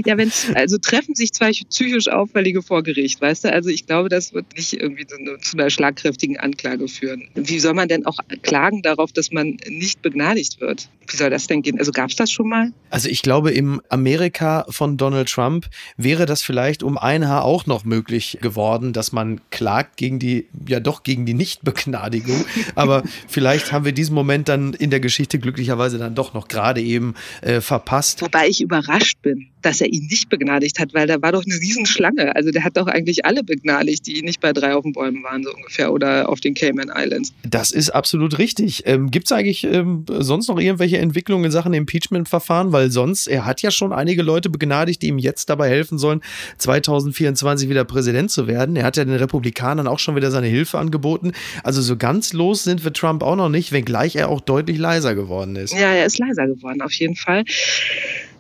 ja, 0.05 0.17
wenn 0.17 0.31
also 0.53 0.77
treffen 0.77 1.15
sich 1.15 1.33
zwei 1.33 1.51
psychisch 1.51 2.07
Auffällige 2.07 2.61
vor 2.61 2.83
Gericht, 2.83 3.19
weißt 3.19 3.45
du? 3.45 3.53
Also 3.53 3.69
ich 3.69 3.87
glaube, 3.87 4.09
das 4.09 4.33
wird 4.33 4.45
nicht 4.55 4.73
irgendwie 4.73 5.05
zu, 5.05 5.17
zu 5.41 5.57
einer 5.57 5.69
schlagkräftigen 5.69 6.37
Anklage 6.37 6.87
führen. 6.87 7.27
Wie 7.35 7.59
soll 7.59 7.73
man 7.73 7.87
denn 7.87 8.05
auch 8.05 8.19
klagen 8.41 8.81
darauf, 8.81 9.11
dass 9.11 9.31
man 9.31 9.57
nicht 9.67 10.01
begnadigt 10.01 10.61
wird? 10.61 10.87
Wie 11.07 11.17
soll 11.17 11.29
das 11.29 11.47
denn 11.47 11.61
gehen? 11.61 11.77
Also 11.79 11.91
gab 11.91 12.09
es 12.09 12.15
das 12.15 12.31
schon 12.31 12.49
mal? 12.49 12.71
Also 12.89 13.09
ich 13.09 13.21
glaube, 13.21 13.51
im 13.51 13.81
Amerika 13.89 14.65
von 14.69 14.97
Donald 14.97 15.29
Trump 15.29 15.67
wäre 15.97 16.25
das 16.25 16.41
vielleicht 16.41 16.83
um 16.83 16.97
ein 16.97 17.27
Haar 17.27 17.43
auch 17.43 17.65
noch 17.65 17.85
möglich 17.85 18.39
geworden, 18.45 18.93
dass 18.93 19.11
man 19.11 19.41
klagt 19.49 19.97
gegen 19.97 20.19
die, 20.19 20.45
ja 20.67 20.79
doch 20.79 21.01
gegen 21.01 21.25
die 21.25 21.33
Nichtbegnadigung. 21.33 22.45
Aber 22.75 23.01
vielleicht 23.27 23.71
haben 23.71 23.85
wir 23.85 23.91
diesen 23.91 24.13
Moment 24.13 24.47
dann 24.49 24.75
in 24.75 24.91
der 24.91 24.99
Geschichte 24.99 25.39
glücklicherweise 25.39 25.97
dann 25.97 26.13
doch 26.13 26.35
noch 26.35 26.47
gerade 26.47 26.79
eben 26.79 27.15
äh, 27.41 27.59
verpasst. 27.59 28.21
Wobei 28.21 28.47
ich 28.47 28.61
überrascht 28.61 29.19
bin, 29.23 29.47
dass 29.63 29.81
er 29.81 29.91
ihn 29.91 30.05
nicht 30.05 30.29
begnadigt 30.29 30.77
hat, 30.77 30.93
weil 30.93 31.07
da 31.07 31.19
war 31.23 31.31
doch 31.31 31.43
eine 31.43 31.59
Riesenschlange. 31.59 32.35
Also 32.35 32.51
der 32.51 32.63
hat 32.63 32.77
doch 32.77 32.85
eigentlich 32.85 33.25
alle 33.25 33.43
begnadigt, 33.43 34.05
die 34.05 34.21
nicht 34.21 34.41
bei 34.41 34.53
drei 34.53 34.75
auf 34.75 34.83
den 34.83 34.93
Bäumen 34.93 35.23
waren, 35.23 35.43
so 35.43 35.51
ungefähr, 35.51 35.91
oder 35.91 36.29
auf 36.29 36.39
den 36.39 36.53
Cayman 36.53 36.91
Islands. 36.95 37.33
Das 37.43 37.71
ist 37.71 37.89
absolut 37.89 38.37
richtig. 38.37 38.83
Ähm, 38.85 39.09
Gibt 39.09 39.25
es 39.25 39.31
eigentlich 39.31 39.63
ähm, 39.63 40.05
sonst 40.07 40.49
noch 40.49 40.59
irgendwelche 40.59 40.99
Entwicklungen 40.99 41.45
in 41.45 41.51
Sachen 41.51 41.73
Impeachment-Verfahren? 41.73 42.73
Weil 42.73 42.91
sonst, 42.91 43.25
er 43.25 43.45
hat 43.45 43.63
ja 43.63 43.71
schon 43.71 43.91
einige 43.91 44.21
Leute 44.21 44.51
begnadigt, 44.51 45.01
die 45.01 45.07
ihm 45.07 45.17
jetzt 45.17 45.49
dabei 45.49 45.67
helfen 45.67 45.97
sollen, 45.97 46.21
2024 46.59 47.67
wieder 47.67 47.85
Präsident 47.85 48.29
zu 48.35 48.45
werden. 48.45 48.75
Er 48.75 48.83
hat 48.83 48.97
ja 48.97 49.05
den 49.05 49.15
Republikanern 49.15 49.87
auch 49.87 49.99
schon 49.99 50.15
wieder 50.15 50.29
seine 50.29 50.47
Hilfe 50.47 50.77
angeboten. 50.77 51.31
Also 51.63 51.81
so 51.81 51.97
ganz 51.97 52.33
los 52.33 52.63
sind 52.63 52.83
wir 52.83 52.93
Trump 52.93 53.23
auch 53.23 53.35
noch 53.35 53.49
nicht, 53.49 53.71
wenngleich 53.71 54.15
er 54.15 54.29
auch 54.29 54.41
deutlich 54.41 54.77
leiser 54.77 55.15
geworden 55.15 55.55
ist. 55.55 55.73
Ja, 55.73 55.91
er 55.91 56.05
ist 56.05 56.19
leiser 56.19 56.45
geworden, 56.45 56.81
auf 56.83 56.93
jeden 56.93 57.15
Fall 57.15 57.43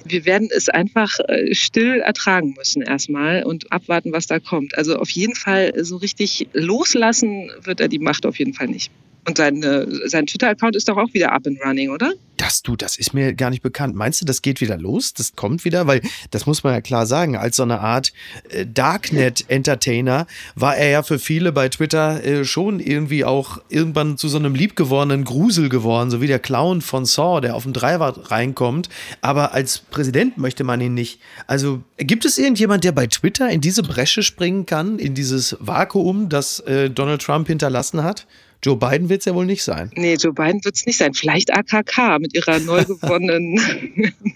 wir 0.07 0.25
werden 0.25 0.49
es 0.55 0.69
einfach 0.69 1.19
äh, 1.27 1.53
still 1.53 1.99
ertragen 1.99 2.53
müssen 2.55 2.81
erstmal 2.83 3.43
und 3.43 3.71
abwarten, 3.71 4.13
was 4.13 4.27
da 4.27 4.39
kommt. 4.39 4.77
Also 4.77 4.97
auf 4.97 5.09
jeden 5.09 5.35
Fall 5.35 5.73
so 5.83 5.97
richtig 5.97 6.47
loslassen 6.53 7.49
wird 7.63 7.79
er 7.79 7.87
die 7.87 7.99
Macht 7.99 8.25
auf 8.25 8.37
jeden 8.37 8.53
Fall 8.53 8.67
nicht. 8.67 8.91
Und 9.27 9.37
sein, 9.37 9.63
sein 10.05 10.25
Twitter-Account 10.27 10.75
ist 10.75 10.87
doch 10.87 10.97
auch 10.97 11.13
wieder 11.13 11.31
up 11.31 11.47
and 11.47 11.59
running, 11.65 11.89
oder? 11.89 12.13
Das 12.37 12.61
du, 12.61 12.75
das 12.75 12.97
ist 12.97 13.13
mir 13.13 13.33
gar 13.33 13.49
nicht 13.49 13.61
bekannt. 13.61 13.95
Meinst 13.95 14.21
du, 14.21 14.25
das 14.25 14.41
geht 14.41 14.59
wieder 14.59 14.77
los? 14.77 15.13
Das 15.13 15.35
kommt 15.35 15.63
wieder? 15.63 15.87
Weil, 15.87 16.01
das 16.31 16.45
muss 16.45 16.63
man 16.63 16.73
ja 16.73 16.81
klar 16.81 17.05
sagen, 17.05 17.37
als 17.37 17.55
so 17.55 17.63
eine 17.63 17.79
Art 17.79 18.11
äh, 18.49 18.65
Darknet-Entertainer 18.65 20.27
war 20.55 20.75
er 20.75 20.89
ja 20.89 21.03
für 21.03 21.17
viele 21.17 21.51
bei 21.51 21.69
Twitter 21.69 22.23
äh, 22.23 22.45
schon 22.45 22.79
irgendwie 22.79 23.23
auch 23.23 23.59
irgendwann 23.69 24.17
zu 24.17 24.27
so 24.27 24.37
einem 24.37 24.53
liebgewordenen 24.53 25.23
Grusel 25.23 25.69
geworden, 25.69 26.11
so 26.11 26.21
wie 26.21 26.27
der 26.27 26.39
Clown 26.39 26.81
von 26.81 27.05
Saw, 27.05 27.39
der 27.39 27.55
auf 27.55 27.63
dem 27.63 27.73
Dreirad 27.73 28.31
reinkommt. 28.31 28.89
Aber 29.21 29.53
als 29.53 29.79
Präsident 29.79 30.37
möchte 30.37 30.63
man 30.63 30.81
ihn 30.81 30.93
nicht. 30.93 31.21
Also, 31.47 31.83
gibt 31.97 32.25
es 32.25 32.37
irgendjemand, 32.37 32.83
der 32.83 32.91
bei 32.91 33.07
Twitter 33.07 33.49
in 33.49 33.61
diese 33.61 33.81
Bresche 33.81 34.23
springen 34.23 34.65
kann, 34.65 34.99
in 34.99 35.15
dieses 35.15 35.55
Vakuum, 35.59 36.29
das 36.29 36.59
äh, 36.61 36.89
Donald 36.89 37.21
Trump 37.21 37.47
hinterlassen 37.47 38.03
hat? 38.03 38.27
Joe 38.63 38.75
Biden 38.75 39.09
wird 39.09 39.19
es 39.19 39.25
ja 39.25 39.35
wohl 39.35 39.45
nicht 39.45 39.63
sein. 39.63 39.91
Nee, 39.95 40.15
Joe 40.15 40.33
Biden 40.33 40.63
wird 40.65 40.75
es 40.75 40.85
nicht 40.85 40.97
sein. 40.97 41.13
Vielleicht 41.13 41.53
AKK 41.53 42.19
mit 42.19 42.33
ihrer 42.33 42.59
neu 42.59 42.83
gewonnenen, 42.85 43.59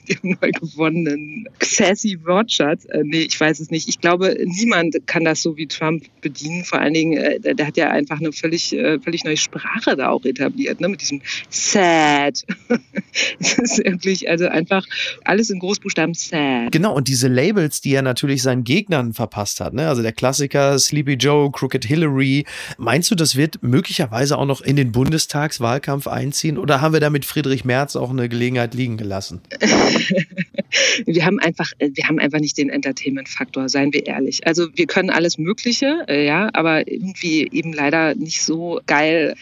ihrem 0.05 0.37
neu 0.39 0.51
gewonnenen 0.51 1.47
sassy 1.61 2.19
Wortschatz. 2.23 2.85
Äh, 2.85 3.03
nee, 3.03 3.21
ich 3.21 3.39
weiß 3.39 3.59
es 3.59 3.71
nicht. 3.71 3.89
Ich 3.89 3.99
glaube, 3.99 4.37
niemand 4.45 4.95
kann 5.07 5.25
das 5.25 5.41
so 5.41 5.57
wie 5.57 5.65
Trump 5.65 6.03
bedienen. 6.21 6.63
Vor 6.63 6.79
allen 6.79 6.93
Dingen, 6.93 7.17
äh, 7.17 7.39
der, 7.39 7.55
der, 7.55 7.67
hat 7.67 7.77
ja 7.77 7.89
einfach 7.89 8.19
eine 8.19 8.31
völlig, 8.31 8.71
äh, 8.73 8.99
völlig 8.99 9.23
neue 9.23 9.37
Sprache 9.37 9.95
da 9.95 10.09
auch 10.09 10.25
etabliert, 10.25 10.79
ne? 10.79 10.89
mit 10.89 11.01
diesem 11.01 11.21
sad. 11.49 12.45
das 13.39 13.57
ist 13.57 13.77
wirklich, 13.79 14.29
also 14.29 14.47
einfach 14.47 14.85
alles 15.25 15.49
in 15.49 15.57
Großbuchstaben 15.57 16.13
sad. 16.13 16.71
Genau, 16.71 16.93
und 16.93 17.07
diese 17.07 17.27
Labels, 17.27 17.81
die 17.81 17.93
er 17.93 18.03
natürlich 18.03 18.43
seinen 18.43 18.63
Gegnern 18.63 19.13
verpasst 19.13 19.59
hat. 19.59 19.73
Ne? 19.73 19.87
Also 19.87 20.03
der 20.03 20.13
Klassiker 20.13 20.77
Sleepy 20.77 21.13
Joe, 21.13 21.49
Crooked 21.51 21.85
Hillary. 21.85 22.45
Meinst 22.77 23.09
du, 23.09 23.15
das 23.15 23.35
wird 23.35 23.63
möglicherweise 23.63 24.08
möglicherweise 24.09 24.37
auch 24.37 24.45
noch 24.45 24.61
in 24.61 24.75
den 24.75 24.91
Bundestagswahlkampf 24.91 26.07
einziehen? 26.07 26.57
Oder 26.57 26.81
haben 26.81 26.93
wir 26.93 26.99
da 26.99 27.09
mit 27.09 27.25
Friedrich 27.25 27.65
Merz 27.65 27.95
auch 27.95 28.09
eine 28.09 28.29
Gelegenheit 28.29 28.73
liegen 28.73 28.97
gelassen? 28.97 29.41
wir 31.05 31.25
haben 31.25 31.39
einfach, 31.39 31.71
wir 31.79 32.07
haben 32.07 32.19
einfach 32.19 32.39
nicht 32.39 32.57
den 32.57 32.69
Entertainment-Faktor, 32.69 33.69
seien 33.69 33.93
wir 33.93 34.05
ehrlich. 34.05 34.45
Also 34.47 34.67
wir 34.73 34.87
können 34.87 35.09
alles 35.09 35.37
Mögliche, 35.37 36.05
äh, 36.07 36.25
ja, 36.25 36.49
aber 36.53 36.87
irgendwie 36.87 37.47
eben 37.51 37.73
leider 37.73 38.15
nicht 38.15 38.41
so 38.41 38.81
geil 38.87 39.35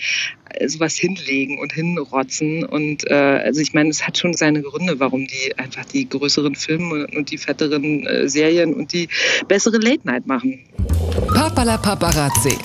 äh, 0.50 0.68
sowas 0.68 0.96
hinlegen 0.96 1.60
und 1.60 1.74
hinrotzen. 1.74 2.66
Und 2.66 3.10
äh, 3.10 3.14
also 3.14 3.62
ich 3.62 3.74
meine, 3.74 3.90
es 3.90 4.06
hat 4.06 4.18
schon 4.18 4.34
seine 4.34 4.62
Gründe, 4.62 5.00
warum 5.00 5.28
die 5.28 5.58
einfach 5.58 5.86
die 5.86 6.08
größeren 6.08 6.56
Filme 6.56 7.08
und 7.16 7.32
die 7.32 7.38
fetteren 7.38 8.06
äh, 8.06 8.28
Serien 8.28 8.74
und 8.74 8.94
die 8.94 9.08
bessere 9.48 9.78
Late 9.78 10.02
Night 10.06 10.28
machen. 10.28 10.60
Papala 11.34 11.78
Paparazzi. 11.78 12.58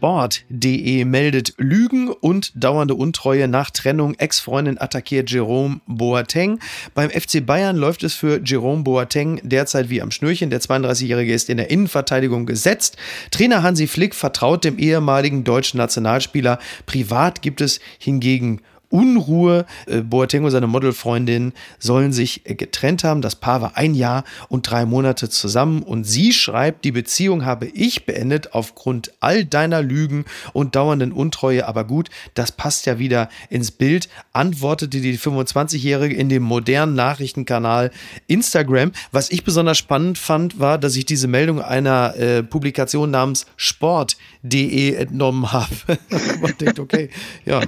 Sport.de 0.00 1.04
meldet 1.04 1.52
Lügen 1.58 2.08
und 2.08 2.52
dauernde 2.54 2.94
Untreue 2.94 3.48
nach 3.48 3.70
Trennung. 3.70 4.14
Ex-Freundin 4.14 4.80
attackiert 4.80 5.30
Jerome 5.30 5.82
Boateng. 5.86 6.58
Beim 6.94 7.10
FC 7.10 7.44
Bayern 7.44 7.76
läuft 7.76 8.02
es 8.02 8.14
für 8.14 8.40
Jerome 8.42 8.82
Boateng 8.82 9.42
derzeit 9.42 9.90
wie 9.90 10.00
am 10.00 10.10
Schnürchen. 10.10 10.48
Der 10.48 10.62
32-Jährige 10.62 11.34
ist 11.34 11.50
in 11.50 11.58
der 11.58 11.70
Innenverteidigung 11.70 12.46
gesetzt. 12.46 12.96
Trainer 13.30 13.62
Hansi 13.62 13.86
Flick 13.86 14.14
vertraut 14.14 14.64
dem 14.64 14.78
ehemaligen 14.78 15.44
deutschen 15.44 15.76
Nationalspieler. 15.76 16.60
Privat 16.86 17.42
gibt 17.42 17.60
es 17.60 17.78
hingegen 17.98 18.62
Unruhe. 18.90 19.64
Äh, 19.86 20.02
Boateng 20.02 20.44
und 20.44 20.50
seine 20.50 20.66
Modelfreundin 20.66 21.52
sollen 21.78 22.12
sich 22.12 22.42
äh, 22.44 22.54
getrennt 22.54 23.04
haben. 23.04 23.22
Das 23.22 23.36
Paar 23.36 23.62
war 23.62 23.76
ein 23.76 23.94
Jahr 23.94 24.24
und 24.48 24.70
drei 24.70 24.84
Monate 24.84 25.30
zusammen 25.30 25.82
und 25.82 26.04
sie 26.04 26.32
schreibt, 26.32 26.84
die 26.84 26.92
Beziehung 26.92 27.44
habe 27.44 27.66
ich 27.66 28.04
beendet 28.04 28.52
aufgrund 28.52 29.12
all 29.20 29.44
deiner 29.44 29.80
Lügen 29.80 30.24
und 30.52 30.74
dauernden 30.74 31.12
Untreue. 31.12 31.66
Aber 31.66 31.84
gut, 31.84 32.10
das 32.34 32.52
passt 32.52 32.86
ja 32.86 32.98
wieder 32.98 33.28
ins 33.48 33.70
Bild, 33.70 34.08
antwortete 34.32 35.00
die 35.00 35.18
25-Jährige 35.18 36.14
in 36.14 36.28
dem 36.28 36.42
modernen 36.42 36.94
Nachrichtenkanal 36.94 37.90
Instagram. 38.26 38.92
Was 39.12 39.30
ich 39.30 39.44
besonders 39.44 39.78
spannend 39.78 40.18
fand, 40.18 40.58
war, 40.58 40.78
dass 40.78 40.96
ich 40.96 41.06
diese 41.06 41.28
Meldung 41.28 41.62
einer 41.62 42.16
äh, 42.16 42.42
Publikation 42.42 43.10
namens 43.10 43.46
Sport.de 43.56 44.94
entnommen 44.94 45.52
habe. 45.52 45.68
Man 46.40 46.54
denkt, 46.60 46.80
okay, 46.80 47.10
ja. 47.44 47.62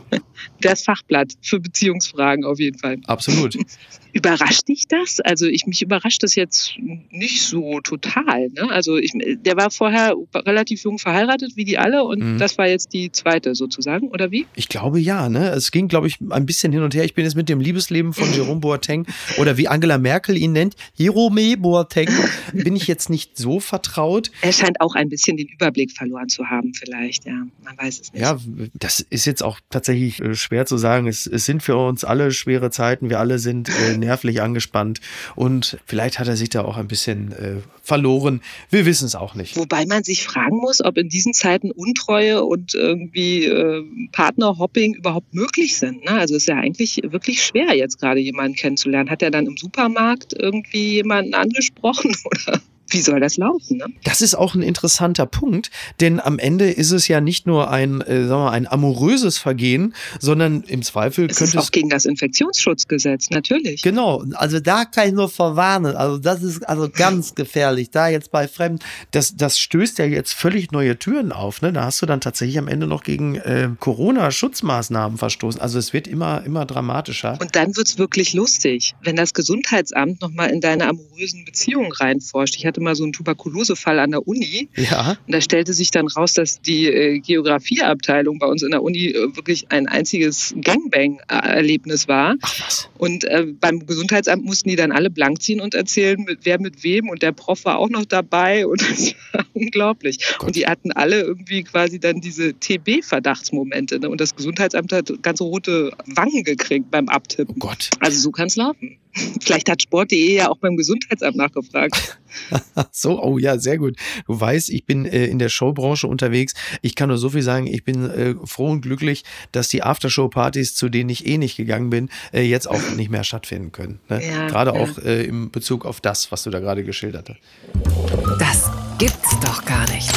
Das 0.60 0.82
Fachblatt 0.82 1.11
Blatt 1.12 1.34
für 1.42 1.60
Beziehungsfragen 1.60 2.46
auf 2.46 2.58
jeden 2.58 2.78
Fall. 2.78 2.96
Absolut. 3.06 3.54
Überrascht 4.14 4.68
dich 4.68 4.88
das? 4.88 5.20
Also 5.20 5.46
ich 5.46 5.66
mich 5.66 5.80
überrascht 5.80 6.22
das 6.22 6.34
jetzt 6.34 6.74
nicht 7.10 7.42
so 7.42 7.80
total. 7.80 8.48
Ne? 8.50 8.70
Also 8.70 8.98
ich, 8.98 9.12
der 9.14 9.56
war 9.56 9.70
vorher 9.70 10.14
relativ 10.34 10.84
jung 10.84 10.98
verheiratet, 10.98 11.52
wie 11.56 11.64
die 11.64 11.78
alle, 11.78 12.04
und 12.04 12.34
mhm. 12.34 12.38
das 12.38 12.58
war 12.58 12.68
jetzt 12.68 12.92
die 12.92 13.10
zweite 13.10 13.54
sozusagen, 13.54 14.08
oder 14.08 14.30
wie? 14.30 14.46
Ich 14.54 14.68
glaube 14.68 15.00
ja. 15.00 15.30
Ne? 15.30 15.50
Es 15.50 15.70
ging, 15.70 15.88
glaube 15.88 16.08
ich, 16.08 16.18
ein 16.28 16.44
bisschen 16.44 16.72
hin 16.72 16.82
und 16.82 16.94
her. 16.94 17.04
Ich 17.04 17.14
bin 17.14 17.24
jetzt 17.24 17.36
mit 17.36 17.48
dem 17.48 17.60
Liebesleben 17.60 18.12
von 18.12 18.30
Jerome 18.34 18.60
Boateng 18.60 19.06
oder 19.38 19.56
wie 19.56 19.68
Angela 19.68 19.96
Merkel 19.96 20.36
ihn 20.36 20.52
nennt, 20.52 20.76
Jerome 20.94 21.56
Boateng, 21.56 22.10
bin 22.52 22.76
ich 22.76 22.86
jetzt 22.86 23.08
nicht 23.08 23.38
so 23.38 23.60
vertraut. 23.60 24.30
Er 24.42 24.52
scheint 24.52 24.78
auch 24.82 24.94
ein 24.94 25.08
bisschen 25.08 25.38
den 25.38 25.48
Überblick 25.48 25.90
verloren 25.90 26.28
zu 26.28 26.50
haben, 26.50 26.74
vielleicht. 26.74 27.24
Ja, 27.24 27.46
man 27.64 27.78
weiß 27.78 28.00
es 28.00 28.12
nicht. 28.12 28.20
Ja, 28.20 28.38
das 28.74 29.00
ist 29.00 29.24
jetzt 29.24 29.42
auch 29.42 29.58
tatsächlich 29.70 30.20
äh, 30.20 30.34
schwer 30.34 30.66
zu 30.66 30.76
sagen. 30.76 31.01
Es, 31.06 31.26
es 31.26 31.44
sind 31.44 31.62
für 31.62 31.76
uns 31.76 32.04
alle 32.04 32.32
schwere 32.32 32.70
Zeiten. 32.70 33.10
Wir 33.10 33.20
alle 33.20 33.38
sind 33.38 33.68
äh, 33.68 33.96
nervlich 33.96 34.42
angespannt 34.42 35.00
und 35.34 35.78
vielleicht 35.86 36.18
hat 36.18 36.28
er 36.28 36.36
sich 36.36 36.50
da 36.50 36.62
auch 36.62 36.76
ein 36.76 36.88
bisschen 36.88 37.32
äh, 37.32 37.56
verloren. 37.82 38.40
Wir 38.70 38.86
wissen 38.86 39.06
es 39.06 39.14
auch 39.14 39.34
nicht. 39.34 39.56
Wobei 39.56 39.86
man 39.86 40.04
sich 40.04 40.24
fragen 40.24 40.56
muss, 40.56 40.82
ob 40.84 40.96
in 40.98 41.08
diesen 41.08 41.32
Zeiten 41.32 41.70
Untreue 41.70 42.42
und 42.44 42.74
irgendwie 42.74 43.44
äh, 43.44 43.84
Partnerhopping 44.12 44.94
überhaupt 44.94 45.34
möglich 45.34 45.76
sind. 45.76 46.04
Ne? 46.04 46.12
Also 46.12 46.36
ist 46.36 46.48
ja 46.48 46.56
eigentlich 46.56 47.00
wirklich 47.04 47.42
schwer, 47.42 47.74
jetzt 47.74 47.98
gerade 48.00 48.20
jemanden 48.20 48.56
kennenzulernen. 48.56 49.10
Hat 49.10 49.22
er 49.22 49.30
dann 49.30 49.46
im 49.46 49.56
Supermarkt 49.56 50.34
irgendwie 50.38 50.94
jemanden 50.94 51.34
angesprochen 51.34 52.14
oder? 52.24 52.60
Wie 52.92 53.00
soll 53.00 53.20
das 53.20 53.36
laufen? 53.36 53.78
Ne? 53.78 53.86
Das 54.04 54.20
ist 54.20 54.34
auch 54.34 54.54
ein 54.54 54.62
interessanter 54.62 55.26
Punkt, 55.26 55.70
denn 56.00 56.20
am 56.20 56.38
Ende 56.38 56.70
ist 56.70 56.90
es 56.90 57.08
ja 57.08 57.20
nicht 57.20 57.46
nur 57.46 57.70
ein, 57.70 58.00
äh, 58.00 58.26
sagen 58.26 58.28
wir 58.28 58.36
mal, 58.36 58.50
ein 58.50 58.66
amoröses 58.66 59.38
Vergehen, 59.38 59.94
sondern 60.20 60.62
im 60.62 60.82
Zweifel 60.82 61.26
es 61.30 61.38
könnte 61.38 61.56
ist 61.56 61.62
es 61.62 61.68
auch 61.68 61.70
gegen 61.70 61.88
das 61.88 62.04
Infektionsschutzgesetz 62.04 63.30
natürlich. 63.30 63.82
Genau, 63.82 64.24
also 64.34 64.60
da 64.60 64.84
kann 64.84 65.08
ich 65.08 65.14
nur 65.14 65.28
verwarnen. 65.28 65.96
Also 65.96 66.18
das 66.18 66.42
ist 66.42 66.68
also 66.68 66.88
ganz 66.88 67.34
gefährlich. 67.34 67.90
Da 67.90 68.08
jetzt 68.08 68.30
bei 68.30 68.48
Fremden, 68.48 68.84
das, 69.10 69.36
das 69.36 69.58
stößt 69.58 69.98
ja 69.98 70.04
jetzt 70.04 70.32
völlig 70.34 70.72
neue 70.72 70.98
Türen 70.98 71.32
auf. 71.32 71.62
Ne? 71.62 71.72
Da 71.72 71.84
hast 71.84 72.02
du 72.02 72.06
dann 72.06 72.20
tatsächlich 72.20 72.58
am 72.58 72.68
Ende 72.68 72.86
noch 72.86 73.02
gegen 73.02 73.36
äh, 73.36 73.68
Corona-Schutzmaßnahmen 73.78 75.18
verstoßen. 75.18 75.60
Also 75.60 75.78
es 75.78 75.92
wird 75.92 76.06
immer, 76.06 76.44
immer 76.44 76.66
dramatischer. 76.66 77.38
Und 77.40 77.56
dann 77.56 77.76
wird 77.76 77.88
es 77.88 77.98
wirklich 77.98 78.34
lustig, 78.34 78.94
wenn 79.02 79.16
das 79.16 79.34
Gesundheitsamt 79.34 80.20
nochmal 80.20 80.50
in 80.50 80.60
deine 80.60 80.88
amorösen 80.88 81.44
Beziehungen 81.44 81.92
reinforscht. 81.92 82.56
Ich 82.56 82.66
hatte 82.66 82.80
mal 82.82 82.94
so 82.94 83.04
einen 83.04 83.12
Tuberkulosefall 83.12 83.98
an 83.98 84.10
der 84.10 84.26
Uni. 84.26 84.68
Ja. 84.76 85.16
Und 85.26 85.34
da 85.34 85.40
stellte 85.40 85.72
sich 85.72 85.90
dann 85.90 86.06
raus, 86.08 86.34
dass 86.34 86.60
die 86.60 86.86
äh, 86.86 87.18
Geografieabteilung 87.20 88.38
bei 88.38 88.46
uns 88.46 88.62
in 88.62 88.70
der 88.70 88.82
Uni 88.82 89.08
äh, 89.08 89.36
wirklich 89.36 89.70
ein 89.70 89.88
einziges 89.88 90.54
Gangbang-Erlebnis 90.60 92.08
war. 92.08 92.36
Ach 92.42 92.60
was. 92.60 92.88
Und 92.98 93.24
äh, 93.24 93.46
beim 93.60 93.86
Gesundheitsamt 93.86 94.44
mussten 94.44 94.68
die 94.68 94.76
dann 94.76 94.92
alle 94.92 95.10
blank 95.10 95.42
ziehen 95.42 95.60
und 95.60 95.74
erzählen, 95.74 96.20
mit, 96.22 96.40
wer 96.42 96.60
mit 96.60 96.84
wem. 96.84 97.08
Und 97.08 97.22
der 97.22 97.32
Prof 97.32 97.64
war 97.64 97.78
auch 97.78 97.90
noch 97.90 98.04
dabei. 98.04 98.66
Und 98.66 98.82
das 98.90 99.14
war 99.32 99.44
unglaublich. 99.54 100.18
Gott. 100.38 100.48
Und 100.48 100.56
die 100.56 100.66
hatten 100.66 100.92
alle 100.92 101.20
irgendwie 101.20 101.62
quasi 101.62 101.98
dann 101.98 102.20
diese 102.20 102.54
TB-Verdachtsmomente. 102.54 104.00
Ne? 104.00 104.08
Und 104.08 104.20
das 104.20 104.36
Gesundheitsamt 104.36 104.92
hat 104.92 105.12
ganze 105.22 105.44
rote 105.44 105.92
Wangen 106.06 106.44
gekriegt 106.44 106.90
beim 106.90 107.08
Abtippen. 107.08 107.54
Oh 107.56 107.58
Gott. 107.58 107.90
Also 108.00 108.20
so 108.20 108.30
kann 108.30 108.46
es 108.46 108.56
laufen. 108.56 108.98
Vielleicht 109.40 109.68
hat 109.68 109.82
Sport.de 109.82 110.34
ja 110.34 110.50
auch 110.50 110.58
beim 110.58 110.76
Gesundheitsamt 110.76 111.36
nachgefragt. 111.36 112.18
so, 112.92 113.22
oh 113.22 113.38
ja, 113.38 113.58
sehr 113.58 113.78
gut. 113.78 113.96
Du 114.26 114.40
weißt, 114.40 114.70
ich 114.70 114.86
bin 114.86 115.04
äh, 115.04 115.26
in 115.26 115.38
der 115.38 115.48
Showbranche 115.48 116.06
unterwegs. 116.06 116.54
Ich 116.80 116.94
kann 116.94 117.08
nur 117.08 117.18
so 117.18 117.28
viel 117.30 117.42
sagen, 117.42 117.66
ich 117.66 117.84
bin 117.84 118.08
äh, 118.10 118.34
froh 118.44 118.70
und 118.70 118.80
glücklich, 118.80 119.24
dass 119.52 119.68
die 119.68 119.82
Aftershow-Partys, 119.82 120.74
zu 120.74 120.88
denen 120.88 121.10
ich 121.10 121.26
eh 121.26 121.38
nicht 121.38 121.56
gegangen 121.56 121.90
bin, 121.90 122.08
äh, 122.32 122.42
jetzt 122.42 122.68
auch 122.68 122.80
nicht 122.96 123.10
mehr 123.10 123.24
stattfinden 123.24 123.72
können. 123.72 124.00
Ne? 124.08 124.26
Ja, 124.26 124.46
gerade 124.48 124.72
ja. 124.74 124.80
auch 124.80 124.98
äh, 124.98 125.24
im 125.24 125.50
Bezug 125.50 125.84
auf 125.84 126.00
das, 126.00 126.32
was 126.32 126.44
du 126.44 126.50
da 126.50 126.60
gerade 126.60 126.84
geschildert 126.84 127.28
hast. 127.28 128.38
Das 128.38 128.70
gibt's 128.98 129.38
doch 129.40 129.64
gar 129.64 129.88
nicht. 129.90 130.10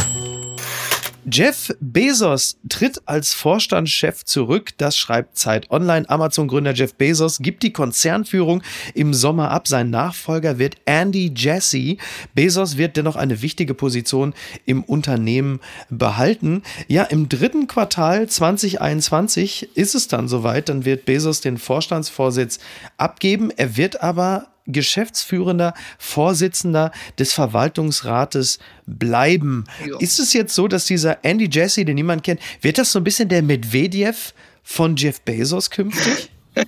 Jeff 1.32 1.76
Bezos 1.80 2.58
tritt 2.70 3.02
als 3.08 3.34
Vorstandschef 3.34 4.24
zurück. 4.26 4.74
Das 4.78 4.96
schreibt 4.96 5.40
Zeit 5.40 5.72
Online. 5.72 6.08
Amazon-Gründer 6.08 6.74
Jeff 6.74 6.94
Bezos 6.94 7.40
gibt 7.40 7.64
die 7.64 7.74
Konzernführung 7.74 8.62
im 8.94 9.14
Sommer 9.14 9.50
ab. 9.50 9.68
Sein 9.68 9.90
Nachfolger 9.90 10.60
wird 10.60 10.76
Andy 10.86 11.34
Jassy. 11.36 11.98
Bezos 12.36 12.78
wird 12.78 12.96
dennoch 12.96 13.16
eine 13.16 13.42
wichtige 13.42 13.74
Position 13.74 14.36
im 14.66 14.84
Unternehmen 14.84 15.62
behalten. 15.90 16.62
Ja, 16.88 17.04
im 17.04 17.28
dritten 17.28 17.66
Quartal 17.66 18.28
2021 18.28 19.76
ist 19.76 19.96
es 19.96 20.08
dann 20.08 20.28
soweit. 20.28 20.70
Dann 20.70 20.86
wird 20.86 21.06
Bezos 21.06 21.42
den 21.42 21.58
Vorstandsvorsitz 21.58 22.60
abgeben. 22.98 23.50
Er 23.50 23.78
wird 23.78 24.04
aber 24.04 24.48
geschäftsführender 24.68 25.74
Vorsitzender 25.98 26.92
des 27.20 27.34
Verwaltungsrates 27.34 28.60
bleiben. 28.86 29.66
Ja. 29.88 29.98
Ist 30.00 30.20
es 30.20 30.34
jetzt 30.34 30.56
so, 30.56 30.68
dass 30.68 30.86
dieser 30.86 31.24
Andy 31.24 31.50
Jassy, 31.52 31.86
den 31.86 31.96
niemand 31.96 32.24
kennt, 32.24 32.40
wird 32.62 32.78
das 32.78 32.92
so 32.92 33.00
ein 33.00 33.04
bisschen 33.04 33.30
der 33.30 33.42
Medvedev 33.42 34.34
von 34.64 34.96
Jeff 34.96 35.22
Bezos 35.22 35.70
künftig? 35.70 36.30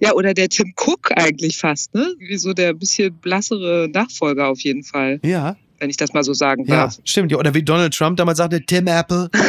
ja, 0.00 0.12
oder 0.12 0.34
der 0.34 0.48
Tim 0.48 0.74
Cook 0.76 1.12
eigentlich 1.16 1.56
fast, 1.56 1.94
ne? 1.94 2.14
Wie 2.18 2.36
so 2.36 2.52
der 2.52 2.74
bisschen 2.74 3.14
blassere 3.14 3.88
Nachfolger 3.92 4.48
auf 4.48 4.60
jeden 4.60 4.82
Fall. 4.82 5.20
Ja 5.22 5.56
wenn 5.80 5.90
ich 5.90 5.96
das 5.96 6.12
mal 6.12 6.22
so 6.22 6.34
sagen 6.34 6.66
darf. 6.66 6.96
Ja, 6.96 7.02
stimmt. 7.04 7.34
Oder 7.34 7.54
wie 7.54 7.62
Donald 7.62 7.94
Trump 7.94 8.16
damals 8.16 8.38
sagte, 8.38 8.60
Tim 8.64 8.86
Apple. 8.86 9.30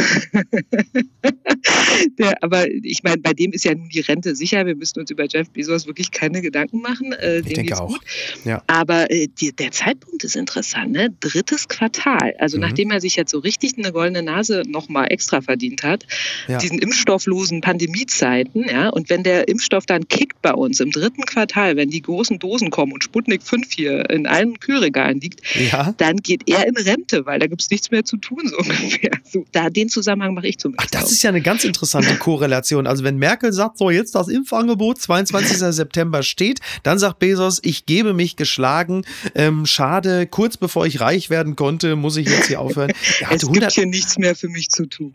Der, 2.17 2.41
aber 2.41 2.67
ich 2.69 3.03
meine, 3.03 3.17
bei 3.17 3.33
dem 3.33 3.51
ist 3.51 3.65
ja 3.65 3.75
nun 3.75 3.89
die 3.89 3.99
Rente 3.99 4.35
sicher. 4.35 4.65
Wir 4.65 4.75
müssen 4.75 4.99
uns 4.99 5.11
über 5.11 5.25
Jeff 5.27 5.49
Bezos 5.51 5.85
wirklich 5.85 6.11
keine 6.11 6.41
Gedanken 6.41 6.81
machen. 6.81 7.13
Äh, 7.13 7.39
ich 7.39 7.53
denke 7.53 7.79
auch. 7.79 7.97
Ja. 8.45 8.63
Aber 8.67 9.11
äh, 9.11 9.27
die, 9.27 9.51
der 9.51 9.71
Zeitpunkt 9.71 10.23
ist 10.23 10.35
interessant. 10.35 10.91
Ne? 10.91 11.13
Drittes 11.19 11.67
Quartal. 11.67 12.33
Also 12.39 12.57
mhm. 12.57 12.61
nachdem 12.61 12.91
er 12.91 13.01
sich 13.01 13.15
jetzt 13.15 13.31
so 13.31 13.39
richtig 13.39 13.77
eine 13.77 13.91
goldene 13.91 14.23
Nase 14.23 14.63
nochmal 14.67 15.11
extra 15.11 15.41
verdient 15.41 15.83
hat, 15.83 16.05
ja. 16.47 16.57
diesen 16.57 16.79
impfstofflosen 16.79 17.61
Pandemiezeiten. 17.61 18.65
Ja? 18.69 18.89
Und 18.89 19.09
wenn 19.09 19.23
der 19.23 19.47
Impfstoff 19.47 19.85
dann 19.85 20.07
kickt 20.07 20.41
bei 20.41 20.53
uns 20.53 20.79
im 20.79 20.91
dritten 20.91 21.23
Quartal, 21.23 21.75
wenn 21.75 21.89
die 21.89 22.01
großen 22.01 22.39
Dosen 22.39 22.69
kommen 22.69 22.93
und 22.93 23.03
Sputnik 23.03 23.43
5 23.43 23.71
hier 23.71 24.09
in 24.09 24.27
allen 24.27 24.59
Kühlregalen 24.59 25.19
liegt, 25.19 25.41
ja. 25.55 25.93
dann 25.97 26.20
geht 26.21 26.49
er 26.49 26.67
in 26.67 26.75
Rente, 26.77 27.25
weil 27.25 27.39
da 27.39 27.47
gibt 27.47 27.61
es 27.61 27.69
nichts 27.69 27.91
mehr 27.91 28.03
zu 28.03 28.17
tun, 28.17 28.41
so 28.45 28.57
ungefähr. 28.57 29.11
So, 29.23 29.45
da 29.51 29.69
den 29.69 29.89
Zusammenhang 29.89 30.33
mache 30.33 30.47
ich 30.47 30.57
zumindest. 30.57 30.87
Ach, 30.87 30.91
das 30.91 31.05
auch. 31.05 31.11
ist 31.11 31.23
ja 31.23 31.29
eine 31.29 31.41
ganz 31.41 31.63
interessante 31.63 32.15
Korrelation. 32.15 32.87
Also 32.87 33.03
wenn 33.03 33.17
Merkel 33.17 33.53
sagt, 33.53 33.77
so 33.77 33.89
jetzt 33.89 34.15
das 34.15 34.27
Impfangebot, 34.27 35.01
22. 35.01 35.57
September 35.71 36.23
steht, 36.23 36.59
dann 36.83 36.99
sagt 36.99 37.19
Bezos, 37.19 37.59
ich 37.63 37.85
gebe 37.85 38.13
mich 38.13 38.35
geschlagen. 38.35 39.03
Ähm, 39.35 39.65
schade, 39.65 40.27
kurz 40.27 40.57
bevor 40.57 40.85
ich 40.85 41.01
reich 41.01 41.29
werden 41.29 41.55
konnte, 41.55 41.95
muss 41.95 42.17
ich 42.17 42.27
jetzt 42.27 42.47
hier 42.47 42.59
aufhören. 42.59 42.91
es 43.29 43.43
100, 43.43 43.53
gibt 43.53 43.71
hier 43.71 43.85
nichts 43.85 44.17
mehr 44.17 44.35
für 44.35 44.49
mich 44.49 44.69
zu 44.69 44.85
tun. 44.85 45.13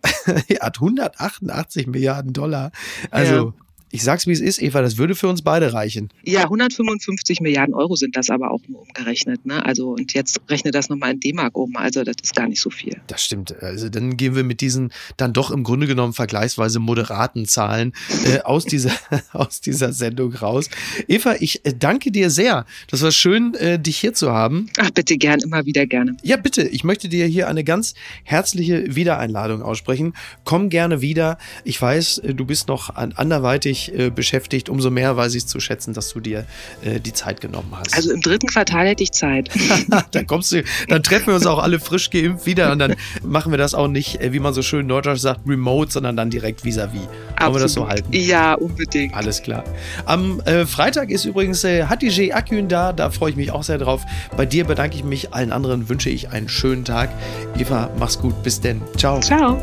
er 0.48 0.60
hat 0.60 0.76
188 0.76 1.86
Milliarden 1.86 2.32
Dollar. 2.32 2.72
Also 3.10 3.34
ja. 3.34 3.65
Ich 3.96 4.04
sag's 4.04 4.26
wie 4.26 4.32
es 4.32 4.42
ist, 4.42 4.60
Eva, 4.60 4.82
das 4.82 4.98
würde 4.98 5.14
für 5.14 5.26
uns 5.26 5.40
beide 5.40 5.72
reichen. 5.72 6.10
Ja, 6.22 6.42
155 6.42 7.40
Milliarden 7.40 7.74
Euro 7.74 7.96
sind 7.96 8.14
das 8.14 8.28
aber 8.28 8.50
auch 8.50 8.60
nur 8.68 8.82
umgerechnet. 8.82 9.46
Ne? 9.46 9.64
Also 9.64 9.88
und 9.92 10.12
jetzt 10.12 10.38
rechne 10.50 10.70
das 10.70 10.90
nochmal 10.90 11.12
in 11.12 11.20
D-Mark 11.20 11.56
um. 11.56 11.74
Also 11.76 12.04
das 12.04 12.16
ist 12.22 12.36
gar 12.36 12.46
nicht 12.46 12.60
so 12.60 12.68
viel. 12.68 13.00
Das 13.06 13.24
stimmt. 13.24 13.62
Also 13.62 13.88
dann 13.88 14.18
gehen 14.18 14.36
wir 14.36 14.44
mit 14.44 14.60
diesen 14.60 14.92
dann 15.16 15.32
doch 15.32 15.50
im 15.50 15.64
Grunde 15.64 15.86
genommen 15.86 16.12
vergleichsweise 16.12 16.78
moderaten 16.78 17.46
Zahlen 17.46 17.94
äh, 18.26 18.40
aus, 18.40 18.66
dieser, 18.66 18.92
aus 19.32 19.62
dieser 19.62 19.94
Sendung 19.94 20.34
raus. 20.34 20.68
Eva, 21.08 21.36
ich 21.40 21.64
äh, 21.64 21.72
danke 21.72 22.10
dir 22.12 22.28
sehr. 22.28 22.66
Das 22.90 23.00
war 23.00 23.12
schön, 23.12 23.54
äh, 23.54 23.78
dich 23.78 23.96
hier 23.96 24.12
zu 24.12 24.30
haben. 24.30 24.68
Ach, 24.76 24.90
bitte 24.90 25.16
gern, 25.16 25.40
immer 25.40 25.64
wieder 25.64 25.86
gerne. 25.86 26.18
Ja, 26.22 26.36
bitte. 26.36 26.68
Ich 26.68 26.84
möchte 26.84 27.08
dir 27.08 27.24
hier 27.24 27.48
eine 27.48 27.64
ganz 27.64 27.94
herzliche 28.24 28.94
Wiedereinladung 28.94 29.62
aussprechen. 29.62 30.12
Komm 30.44 30.68
gerne 30.68 31.00
wieder. 31.00 31.38
Ich 31.64 31.80
weiß, 31.80 32.18
äh, 32.18 32.34
du 32.34 32.44
bist 32.44 32.68
noch 32.68 32.94
anderweitig 32.94 33.85
dich 33.86 33.98
äh, 33.98 34.10
beschäftigt, 34.10 34.68
umso 34.68 34.90
mehr 34.90 35.16
weiß 35.16 35.34
ich 35.34 35.44
es 35.44 35.46
zu 35.46 35.60
schätzen, 35.60 35.94
dass 35.94 36.12
du 36.12 36.20
dir 36.20 36.44
äh, 36.82 37.00
die 37.00 37.12
Zeit 37.12 37.40
genommen 37.40 37.72
hast. 37.72 37.94
Also 37.94 38.12
im 38.12 38.20
dritten 38.20 38.46
Quartal 38.46 38.86
hätte 38.86 39.02
ich 39.02 39.12
Zeit. 39.12 39.50
dann 40.10 40.26
kommst 40.26 40.52
du, 40.52 40.62
dann 40.88 41.02
treffen 41.02 41.28
wir 41.28 41.34
uns 41.34 41.46
auch 41.46 41.58
alle 41.58 41.80
frisch 41.80 42.10
geimpft 42.10 42.46
wieder 42.46 42.72
und 42.72 42.78
dann 42.78 42.94
machen 43.22 43.52
wir 43.52 43.58
das 43.58 43.74
auch 43.74 43.88
nicht, 43.88 44.20
äh, 44.20 44.32
wie 44.32 44.40
man 44.40 44.54
so 44.54 44.62
schön 44.62 44.86
norddeutsch 44.86 45.20
sagt, 45.20 45.40
remote, 45.46 45.90
sondern 45.90 46.16
dann 46.16 46.30
direkt 46.30 46.64
vis-à-vis. 46.64 47.00
-vis. 47.00 47.42
Wollen 47.42 47.54
wir 47.54 47.60
das 47.60 47.72
so 47.72 47.88
halten? 47.88 48.08
Ja, 48.12 48.54
unbedingt. 48.54 49.14
Alles 49.14 49.42
klar. 49.42 49.64
Am 50.04 50.40
äh, 50.40 50.66
Freitag 50.66 51.10
ist 51.10 51.24
übrigens 51.24 51.64
äh, 51.64 51.84
Hatice 51.84 52.32
Akün 52.32 52.68
da, 52.68 52.92
da 52.92 53.10
freue 53.10 53.30
ich 53.30 53.36
mich 53.36 53.50
auch 53.50 53.62
sehr 53.62 53.78
drauf. 53.78 54.02
Bei 54.36 54.46
dir 54.46 54.64
bedanke 54.64 54.96
ich 54.96 55.04
mich, 55.04 55.34
allen 55.34 55.52
anderen 55.52 55.88
wünsche 55.88 56.10
ich 56.10 56.30
einen 56.30 56.48
schönen 56.48 56.84
Tag. 56.84 57.10
Eva, 57.58 57.90
mach's 57.98 58.18
gut, 58.18 58.42
bis 58.42 58.60
denn. 58.60 58.80
Ciao. 58.96 59.20
Ciao. 59.20 59.62